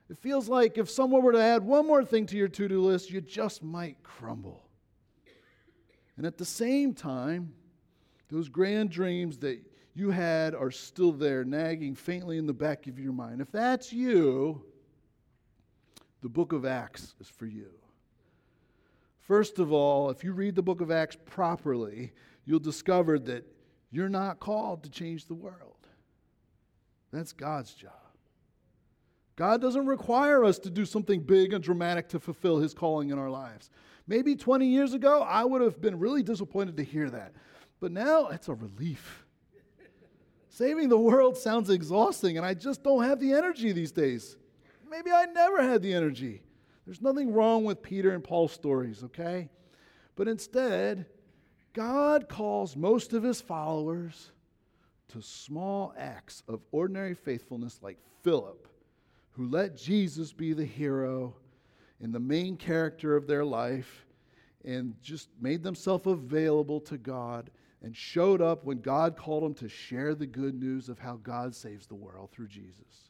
It 0.10 0.18
feels 0.18 0.48
like 0.48 0.78
if 0.78 0.90
someone 0.90 1.22
were 1.22 1.34
to 1.34 1.42
add 1.42 1.64
one 1.64 1.86
more 1.86 2.06
thing 2.06 2.26
to 2.28 2.38
your 2.38 2.48
to 2.48 2.68
do 2.70 2.82
list, 2.82 3.12
you 3.12 3.20
just 3.20 3.62
might 3.62 4.02
crumble. 4.02 4.64
And 6.16 6.26
at 6.26 6.38
the 6.38 6.46
same 6.46 6.94
time, 6.94 7.54
those 8.30 8.48
grand 8.48 8.90
dreams 8.90 9.38
that 9.40 9.60
you 9.94 10.12
had 10.12 10.56
are 10.56 10.72
still 10.72 11.12
there, 11.12 11.44
nagging 11.44 11.94
faintly 11.94 12.38
in 12.38 12.46
the 12.46 12.54
back 12.54 12.88
of 12.88 12.98
your 12.98 13.12
mind. 13.12 13.42
If 13.42 13.52
that's 13.52 13.92
you, 13.92 14.64
the 16.22 16.30
book 16.30 16.54
of 16.54 16.66
Acts 16.66 17.16
is 17.20 17.28
for 17.28 17.46
you. 17.46 17.70
First 19.20 19.60
of 19.60 19.72
all, 19.72 20.10
if 20.10 20.24
you 20.24 20.34
read 20.34 20.56
the 20.56 20.62
book 20.62 20.82
of 20.82 20.92
Acts 20.92 21.18
properly, 21.26 22.12
you'll 22.46 22.60
discover 22.60 23.20
that 23.20 23.46
you're 23.92 24.10
not 24.10 24.40
called 24.40 24.84
to 24.84 24.90
change 24.90 25.28
the 25.28 25.36
world. 25.36 25.76
That's 27.12 27.32
God's 27.32 27.74
job. 27.74 27.94
God 29.36 29.62
doesn't 29.62 29.86
require 29.86 30.44
us 30.44 30.60
to 30.60 30.70
do 30.70 30.86
something 30.86 31.22
big 31.22 31.54
and 31.54 31.64
dramatic 31.64 32.10
to 32.10 32.20
fulfill 32.20 32.60
his 32.60 32.74
calling 32.74 33.10
in 33.10 33.18
our 33.18 33.30
lives. 33.30 33.70
Maybe 34.06 34.36
20 34.36 34.66
years 34.66 34.94
ago, 34.94 35.22
I 35.22 35.46
would 35.46 35.62
have 35.62 35.80
been 35.80 35.98
really 35.98 36.24
disappointed 36.24 36.76
to 36.78 36.84
hear 36.84 37.10
that. 37.10 37.34
But 37.80 37.92
now 37.92 38.28
it's 38.28 38.50
a 38.50 38.54
relief. 38.54 39.26
Saving 40.50 40.90
the 40.90 40.98
world 40.98 41.38
sounds 41.38 41.70
exhausting, 41.70 42.36
and 42.36 42.46
I 42.46 42.54
just 42.54 42.84
don't 42.84 43.04
have 43.04 43.20
the 43.20 43.32
energy 43.32 43.72
these 43.72 43.92
days. 43.92 44.36
Maybe 44.90 45.12
I 45.12 45.26
never 45.26 45.62
had 45.62 45.82
the 45.82 45.94
energy. 45.94 46.42
There's 46.86 47.02
nothing 47.02 47.34
wrong 47.34 47.64
with 47.64 47.84
Peter 47.84 48.12
and 48.12 48.24
Paul's 48.24 48.52
stories, 48.52 49.04
okay? 49.04 49.50
But 50.16 50.28
instead, 50.28 51.06
God 51.74 52.28
calls 52.28 52.76
most 52.76 53.14
of 53.14 53.24
his 53.24 53.42
followers 53.42 54.32
to 55.10 55.22
small 55.22 55.94
acts 55.98 56.44
of 56.48 56.62
ordinary 56.72 57.14
faithfulness, 57.14 57.80
like 57.82 57.98
Philip, 58.24 58.68
who 59.32 59.48
let 59.48 59.78
Jesus 59.78 60.34
be 60.34 60.54
the 60.54 60.66
hero 60.66 61.36
and 62.02 62.14
the 62.14 62.20
main 62.20 62.58
character 62.58 63.16
of 63.16 63.28
their 63.28 63.46
life 63.46 64.06
and 64.66 64.96
just 65.02 65.30
made 65.40 65.64
themselves 65.64 66.08
available 66.08 66.80
to 66.82 66.98
God 66.98 67.50
and 67.82 67.96
showed 67.96 68.42
up 68.42 68.66
when 68.66 68.80
God 68.80 69.16
called 69.16 69.44
them 69.44 69.54
to 69.56 69.70
share 69.70 70.16
the 70.16 70.28
good 70.28 70.60
news 70.60 70.90
of 70.90 71.00
how 71.00 71.18
God 71.18 71.56
saves 71.56 71.88
the 71.88 71.96
world 71.96 72.32
through 72.32 72.48
Jesus 72.48 73.09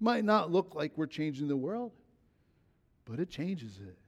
might 0.00 0.24
not 0.24 0.50
look 0.50 0.74
like 0.74 0.92
we're 0.96 1.06
changing 1.06 1.48
the 1.48 1.56
world, 1.56 1.92
but 3.04 3.18
it 3.18 3.30
changes 3.30 3.78
it. 3.78 3.98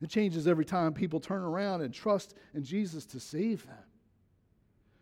It 0.00 0.10
changes 0.10 0.48
every 0.48 0.64
time 0.64 0.92
people 0.92 1.20
turn 1.20 1.42
around 1.42 1.82
and 1.82 1.94
trust 1.94 2.34
in 2.54 2.64
Jesus 2.64 3.06
to 3.06 3.20
save 3.20 3.64
them. 3.66 3.76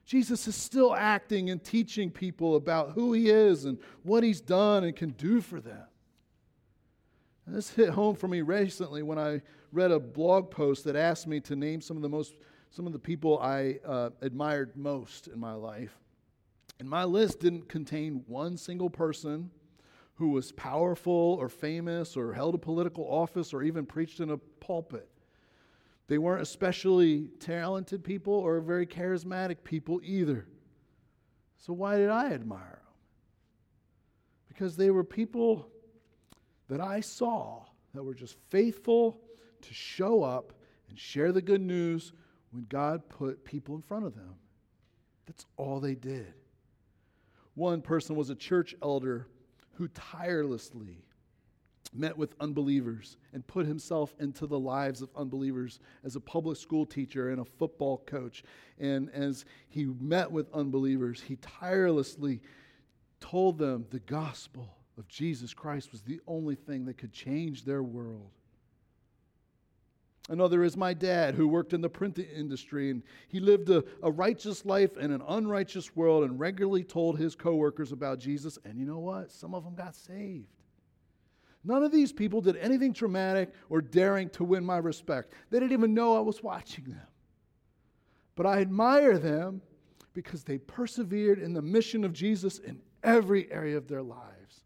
Jesus 0.04 0.46
is 0.46 0.56
still 0.56 0.94
acting 0.94 1.50
and 1.50 1.62
teaching 1.62 2.10
people 2.10 2.56
about 2.56 2.92
who 2.92 3.12
he 3.12 3.30
is 3.30 3.64
and 3.64 3.78
what 4.02 4.22
he's 4.22 4.40
done 4.40 4.84
and 4.84 4.94
can 4.94 5.10
do 5.10 5.40
for 5.40 5.60
them. 5.60 5.84
And 7.46 7.54
this 7.54 7.70
hit 7.70 7.90
home 7.90 8.16
for 8.16 8.28
me 8.28 8.42
recently 8.42 9.02
when 9.02 9.18
I 9.18 9.40
read 9.72 9.90
a 9.90 10.00
blog 10.00 10.50
post 10.50 10.84
that 10.84 10.96
asked 10.96 11.26
me 11.26 11.40
to 11.40 11.56
name 11.56 11.80
some 11.80 11.96
of 11.96 12.02
the 12.02 12.08
most 12.08 12.34
some 12.72 12.86
of 12.86 12.92
the 12.92 12.98
people 12.98 13.38
I 13.40 13.78
uh, 13.84 14.10
admired 14.20 14.76
most 14.76 15.26
in 15.26 15.40
my 15.40 15.54
life. 15.54 15.98
And 16.80 16.88
my 16.88 17.04
list 17.04 17.40
didn't 17.40 17.68
contain 17.68 18.24
one 18.26 18.56
single 18.56 18.88
person 18.88 19.50
who 20.14 20.30
was 20.30 20.50
powerful 20.52 21.36
or 21.38 21.50
famous 21.50 22.16
or 22.16 22.32
held 22.32 22.54
a 22.54 22.58
political 22.58 23.04
office 23.04 23.52
or 23.52 23.62
even 23.62 23.84
preached 23.84 24.18
in 24.20 24.30
a 24.30 24.38
pulpit. 24.38 25.06
They 26.08 26.16
weren't 26.16 26.40
especially 26.40 27.28
talented 27.38 28.02
people 28.02 28.32
or 28.32 28.60
very 28.60 28.86
charismatic 28.86 29.62
people 29.62 30.00
either. 30.02 30.48
So, 31.58 31.74
why 31.74 31.98
did 31.98 32.08
I 32.08 32.32
admire 32.32 32.80
them? 32.82 32.94
Because 34.48 34.74
they 34.74 34.90
were 34.90 35.04
people 35.04 35.68
that 36.68 36.80
I 36.80 37.00
saw 37.00 37.66
that 37.92 38.02
were 38.02 38.14
just 38.14 38.36
faithful 38.48 39.20
to 39.60 39.74
show 39.74 40.22
up 40.22 40.54
and 40.88 40.98
share 40.98 41.30
the 41.30 41.42
good 41.42 41.60
news 41.60 42.14
when 42.52 42.64
God 42.70 43.06
put 43.10 43.44
people 43.44 43.74
in 43.74 43.82
front 43.82 44.06
of 44.06 44.14
them. 44.14 44.34
That's 45.26 45.44
all 45.58 45.78
they 45.78 45.94
did. 45.94 46.39
One 47.60 47.82
person 47.82 48.16
was 48.16 48.30
a 48.30 48.34
church 48.34 48.74
elder 48.82 49.26
who 49.74 49.88
tirelessly 49.88 51.04
met 51.92 52.16
with 52.16 52.34
unbelievers 52.40 53.18
and 53.34 53.46
put 53.46 53.66
himself 53.66 54.14
into 54.18 54.46
the 54.46 54.58
lives 54.58 55.02
of 55.02 55.10
unbelievers 55.14 55.78
as 56.02 56.16
a 56.16 56.20
public 56.20 56.56
school 56.56 56.86
teacher 56.86 57.28
and 57.28 57.38
a 57.38 57.44
football 57.44 58.02
coach. 58.06 58.44
And 58.78 59.10
as 59.10 59.44
he 59.68 59.84
met 59.84 60.32
with 60.32 60.50
unbelievers, 60.54 61.20
he 61.20 61.36
tirelessly 61.36 62.40
told 63.20 63.58
them 63.58 63.84
the 63.90 64.00
gospel 64.00 64.78
of 64.96 65.06
Jesus 65.06 65.52
Christ 65.52 65.92
was 65.92 66.00
the 66.00 66.22
only 66.26 66.54
thing 66.54 66.86
that 66.86 66.96
could 66.96 67.12
change 67.12 67.66
their 67.66 67.82
world. 67.82 68.30
Another 70.28 70.62
is 70.62 70.76
my 70.76 70.94
dad, 70.94 71.34
who 71.34 71.48
worked 71.48 71.72
in 71.72 71.80
the 71.80 71.88
printing 71.88 72.26
industry, 72.26 72.90
and 72.90 73.02
he 73.28 73.40
lived 73.40 73.70
a, 73.70 73.82
a 74.02 74.10
righteous 74.10 74.64
life 74.64 74.96
in 74.96 75.10
an 75.10 75.22
unrighteous 75.26 75.96
world 75.96 76.24
and 76.24 76.38
regularly 76.38 76.84
told 76.84 77.18
his 77.18 77.34
coworkers 77.34 77.90
about 77.90 78.20
Jesus. 78.20 78.58
And 78.64 78.78
you 78.78 78.86
know 78.86 78.98
what? 78.98 79.32
Some 79.32 79.54
of 79.54 79.64
them 79.64 79.74
got 79.74 79.96
saved. 79.96 80.46
None 81.64 81.82
of 81.82 81.92
these 81.92 82.12
people 82.12 82.40
did 82.40 82.56
anything 82.56 82.92
traumatic 82.92 83.52
or 83.68 83.80
daring 83.80 84.30
to 84.30 84.44
win 84.44 84.64
my 84.64 84.78
respect. 84.78 85.32
They 85.50 85.58
didn't 85.58 85.72
even 85.72 85.94
know 85.94 86.16
I 86.16 86.20
was 86.20 86.42
watching 86.42 86.84
them. 86.84 87.06
But 88.34 88.46
I 88.46 88.60
admire 88.60 89.18
them 89.18 89.60
because 90.14 90.44
they 90.44 90.58
persevered 90.58 91.38
in 91.38 91.52
the 91.52 91.62
mission 91.62 92.04
of 92.04 92.12
Jesus 92.12 92.58
in 92.58 92.80
every 93.02 93.50
area 93.52 93.76
of 93.76 93.88
their 93.88 94.02
lives. 94.02 94.64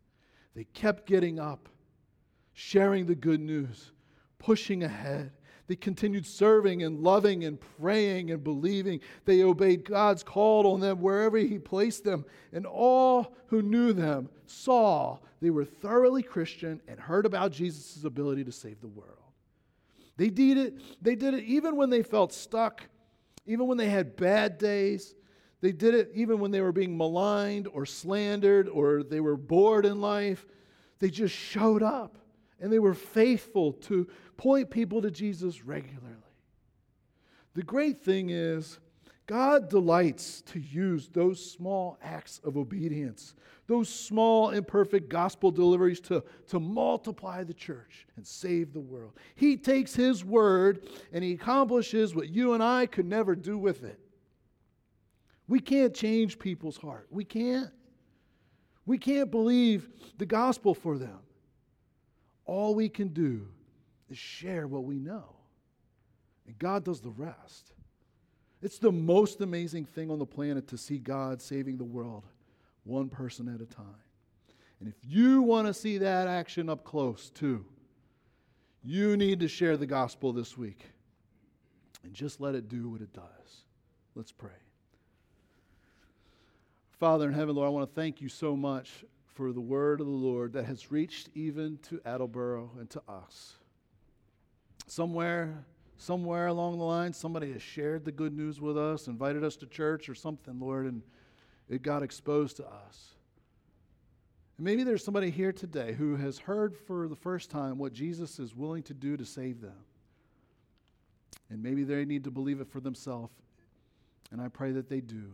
They 0.54 0.64
kept 0.64 1.06
getting 1.06 1.40
up, 1.40 1.68
sharing 2.52 3.06
the 3.06 3.14
good 3.14 3.40
news, 3.40 3.90
pushing 4.38 4.84
ahead, 4.84 5.32
they 5.66 5.76
continued 5.76 6.26
serving 6.26 6.82
and 6.82 7.00
loving 7.00 7.44
and 7.44 7.58
praying 7.80 8.30
and 8.30 8.44
believing. 8.44 9.00
They 9.24 9.42
obeyed 9.42 9.84
God's 9.84 10.22
call 10.22 10.66
on 10.66 10.80
them 10.80 11.00
wherever 11.00 11.38
He 11.38 11.58
placed 11.58 12.04
them. 12.04 12.26
And 12.52 12.66
all 12.66 13.34
who 13.46 13.62
knew 13.62 13.92
them 13.92 14.28
saw 14.46 15.18
they 15.40 15.50
were 15.50 15.64
thoroughly 15.64 16.22
Christian 16.22 16.82
and 16.86 17.00
heard 17.00 17.24
about 17.24 17.52
Jesus' 17.52 18.04
ability 18.04 18.44
to 18.44 18.52
save 18.52 18.80
the 18.80 18.88
world. 18.88 19.10
They 20.16 20.30
did 20.30 20.58
it, 20.58 21.02
they 21.02 21.14
did 21.14 21.34
it 21.34 21.44
even 21.44 21.76
when 21.76 21.90
they 21.90 22.02
felt 22.02 22.32
stuck, 22.32 22.82
even 23.46 23.66
when 23.66 23.78
they 23.78 23.88
had 23.88 24.16
bad 24.16 24.58
days. 24.58 25.14
They 25.60 25.72
did 25.72 25.94
it 25.94 26.10
even 26.14 26.40
when 26.40 26.50
they 26.50 26.60
were 26.60 26.72
being 26.72 26.96
maligned 26.96 27.68
or 27.68 27.86
slandered 27.86 28.68
or 28.68 29.02
they 29.02 29.20
were 29.20 29.36
bored 29.36 29.86
in 29.86 30.00
life. 30.00 30.46
They 30.98 31.08
just 31.08 31.34
showed 31.34 31.82
up 31.82 32.18
and 32.60 32.72
they 32.72 32.78
were 32.78 32.94
faithful 32.94 33.72
to 33.72 34.06
point 34.36 34.70
people 34.70 35.02
to 35.02 35.10
Jesus 35.10 35.64
regularly. 35.64 36.14
The 37.54 37.62
great 37.62 38.00
thing 38.00 38.30
is, 38.30 38.78
God 39.26 39.70
delights 39.70 40.42
to 40.42 40.60
use 40.60 41.08
those 41.08 41.52
small 41.52 41.98
acts 42.02 42.40
of 42.44 42.58
obedience, 42.58 43.34
those 43.66 43.88
small, 43.88 44.50
imperfect 44.50 45.08
gospel 45.08 45.50
deliveries 45.50 46.00
to, 46.00 46.22
to 46.48 46.60
multiply 46.60 47.42
the 47.42 47.54
church 47.54 48.06
and 48.16 48.26
save 48.26 48.72
the 48.72 48.80
world. 48.80 49.12
He 49.34 49.56
takes 49.56 49.94
His 49.94 50.24
word 50.24 50.86
and 51.12 51.24
He 51.24 51.32
accomplishes 51.32 52.14
what 52.14 52.28
you 52.28 52.52
and 52.52 52.62
I 52.62 52.84
could 52.84 53.06
never 53.06 53.34
do 53.34 53.56
with 53.56 53.82
it. 53.82 53.98
We 55.48 55.60
can't 55.60 55.94
change 55.94 56.38
people's 56.38 56.76
heart. 56.76 57.06
We 57.10 57.24
can't. 57.24 57.70
We 58.86 58.98
can't 58.98 59.30
believe 59.30 59.88
the 60.18 60.26
gospel 60.26 60.74
for 60.74 60.98
them. 60.98 61.20
All 62.44 62.74
we 62.74 62.90
can 62.90 63.08
do 63.08 63.48
is 64.14 64.18
share 64.18 64.68
what 64.68 64.84
we 64.84 65.00
know. 65.00 65.24
And 66.46 66.56
God 66.58 66.84
does 66.84 67.00
the 67.00 67.10
rest. 67.10 67.72
It's 68.62 68.78
the 68.78 68.92
most 68.92 69.40
amazing 69.40 69.86
thing 69.86 70.08
on 70.08 70.20
the 70.20 70.26
planet 70.26 70.68
to 70.68 70.78
see 70.78 70.98
God 70.98 71.42
saving 71.42 71.78
the 71.78 71.84
world 71.84 72.24
one 72.84 73.08
person 73.08 73.52
at 73.52 73.60
a 73.60 73.66
time. 73.66 74.04
And 74.78 74.88
if 74.88 74.94
you 75.02 75.42
want 75.42 75.66
to 75.66 75.74
see 75.74 75.98
that 75.98 76.28
action 76.28 76.68
up 76.68 76.84
close 76.84 77.30
too, 77.30 77.64
you 78.84 79.16
need 79.16 79.40
to 79.40 79.48
share 79.48 79.76
the 79.76 79.86
gospel 79.86 80.32
this 80.32 80.56
week 80.56 80.84
and 82.04 82.14
just 82.14 82.40
let 82.40 82.54
it 82.54 82.68
do 82.68 82.88
what 82.88 83.00
it 83.00 83.12
does. 83.12 83.64
Let's 84.14 84.32
pray. 84.32 84.50
Father 87.00 87.26
in 87.26 87.34
heaven, 87.34 87.56
Lord, 87.56 87.66
I 87.66 87.70
want 87.70 87.90
to 87.90 88.00
thank 88.00 88.20
you 88.20 88.28
so 88.28 88.56
much 88.56 89.04
for 89.26 89.52
the 89.52 89.60
word 89.60 90.00
of 90.00 90.06
the 90.06 90.12
Lord 90.12 90.52
that 90.52 90.66
has 90.66 90.92
reached 90.92 91.30
even 91.34 91.78
to 91.88 92.00
Attleboro 92.04 92.70
and 92.78 92.88
to 92.90 93.02
us. 93.08 93.54
Somewhere, 94.86 95.64
somewhere 95.96 96.48
along 96.48 96.78
the 96.78 96.84
line, 96.84 97.12
somebody 97.12 97.52
has 97.52 97.62
shared 97.62 98.04
the 98.04 98.12
good 98.12 98.36
news 98.36 98.60
with 98.60 98.76
us, 98.76 99.06
invited 99.06 99.44
us 99.44 99.56
to 99.56 99.66
church 99.66 100.08
or 100.08 100.14
something, 100.14 100.58
Lord, 100.60 100.86
and 100.86 101.02
it 101.68 101.82
got 101.82 102.02
exposed 102.02 102.56
to 102.58 102.66
us. 102.66 103.14
And 104.56 104.64
maybe 104.64 104.84
there's 104.84 105.04
somebody 105.04 105.30
here 105.30 105.52
today 105.52 105.92
who 105.94 106.16
has 106.16 106.38
heard 106.38 106.76
for 106.76 107.08
the 107.08 107.16
first 107.16 107.50
time 107.50 107.78
what 107.78 107.92
Jesus 107.92 108.38
is 108.38 108.54
willing 108.54 108.82
to 108.84 108.94
do 108.94 109.16
to 109.16 109.24
save 109.24 109.60
them. 109.60 109.84
And 111.50 111.62
maybe 111.62 111.84
they 111.84 112.04
need 112.04 112.24
to 112.24 112.30
believe 112.30 112.60
it 112.60 112.68
for 112.68 112.80
themselves. 112.80 113.32
And 114.30 114.40
I 114.40 114.48
pray 114.48 114.72
that 114.72 114.88
they 114.88 115.00
do. 115.00 115.32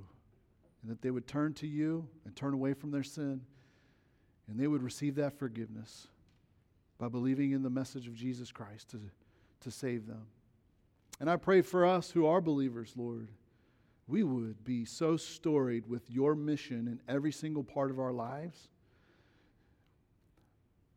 And 0.82 0.90
that 0.90 1.02
they 1.02 1.10
would 1.10 1.26
turn 1.26 1.52
to 1.54 1.66
you 1.66 2.08
and 2.24 2.34
turn 2.34 2.54
away 2.54 2.72
from 2.72 2.90
their 2.90 3.02
sin 3.02 3.42
and 4.50 4.58
they 4.58 4.66
would 4.66 4.82
receive 4.82 5.14
that 5.14 5.38
forgiveness 5.38 6.08
by 6.98 7.08
believing 7.08 7.52
in 7.52 7.62
the 7.62 7.70
message 7.70 8.08
of 8.08 8.14
Jesus 8.14 8.50
Christ 8.50 8.90
to, 8.90 9.00
to 9.60 9.70
save 9.70 10.06
them. 10.06 10.26
And 11.20 11.28
I 11.28 11.36
pray 11.36 11.62
for 11.62 11.84
us 11.84 12.10
who 12.10 12.26
are 12.26 12.40
believers, 12.40 12.94
Lord, 12.96 13.28
we 14.08 14.22
would 14.22 14.64
be 14.64 14.84
so 14.84 15.16
storied 15.16 15.86
with 15.86 16.10
your 16.10 16.34
mission 16.34 16.88
in 16.88 17.00
every 17.08 17.30
single 17.30 17.62
part 17.62 17.90
of 17.90 18.00
our 18.00 18.12
lives 18.12 18.68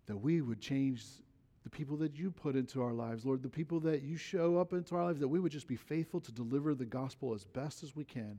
that 0.07 0.17
we 0.17 0.41
would 0.41 0.59
change 0.59 1.03
the 1.63 1.69
people 1.69 1.95
that 1.97 2.17
you 2.17 2.31
put 2.31 2.55
into 2.55 2.81
our 2.81 2.91
lives, 2.91 3.25
Lord, 3.25 3.41
the 3.41 3.49
people 3.49 3.79
that 3.81 4.01
you 4.01 4.17
show 4.17 4.57
up 4.57 4.73
into 4.73 4.95
our 4.95 5.05
lives, 5.05 5.19
that 5.19 5.27
we 5.27 5.39
would 5.39 5.51
just 5.51 5.67
be 5.67 5.77
faithful 5.77 6.19
to 6.21 6.31
deliver 6.31 6.75
the 6.75 6.85
gospel 6.85 7.33
as 7.33 7.45
best 7.45 7.83
as 7.83 7.95
we 7.95 8.03
can. 8.03 8.37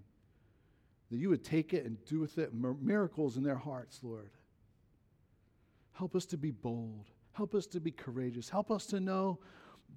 That 1.10 1.16
you 1.16 1.30
would 1.30 1.44
take 1.44 1.72
it 1.72 1.86
and 1.86 2.02
do 2.06 2.18
with 2.18 2.38
it 2.38 2.52
miracles 2.54 3.36
in 3.36 3.42
their 3.42 3.56
hearts, 3.56 4.00
Lord. 4.02 4.30
Help 5.92 6.14
us 6.16 6.26
to 6.26 6.36
be 6.36 6.50
bold. 6.50 7.06
Help 7.32 7.54
us 7.54 7.66
to 7.68 7.80
be 7.80 7.90
courageous. 7.90 8.48
Help 8.48 8.70
us 8.70 8.86
to 8.86 9.00
know 9.00 9.38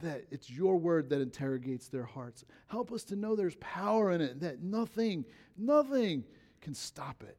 that 0.02 0.26
it's 0.32 0.50
your 0.50 0.78
word 0.78 1.10
that 1.10 1.22
interrogates 1.22 1.88
their 1.88 2.04
hearts. 2.04 2.45
Help 2.68 2.91
us 2.91 3.04
to 3.06 3.16
know 3.16 3.36
there's 3.36 3.56
power 3.56 4.12
in 4.12 4.22
it, 4.22 4.39
that 4.41 4.62
nothing, 4.62 5.26
nothing 5.58 6.24
can 6.62 6.74
stop 6.74 7.24
it. 7.24 7.38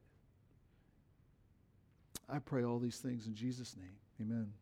I 2.27 2.39
pray 2.39 2.63
all 2.63 2.79
these 2.79 2.97
things 2.97 3.27
in 3.27 3.33
Jesus' 3.33 3.75
name. 3.75 3.95
Amen. 4.21 4.53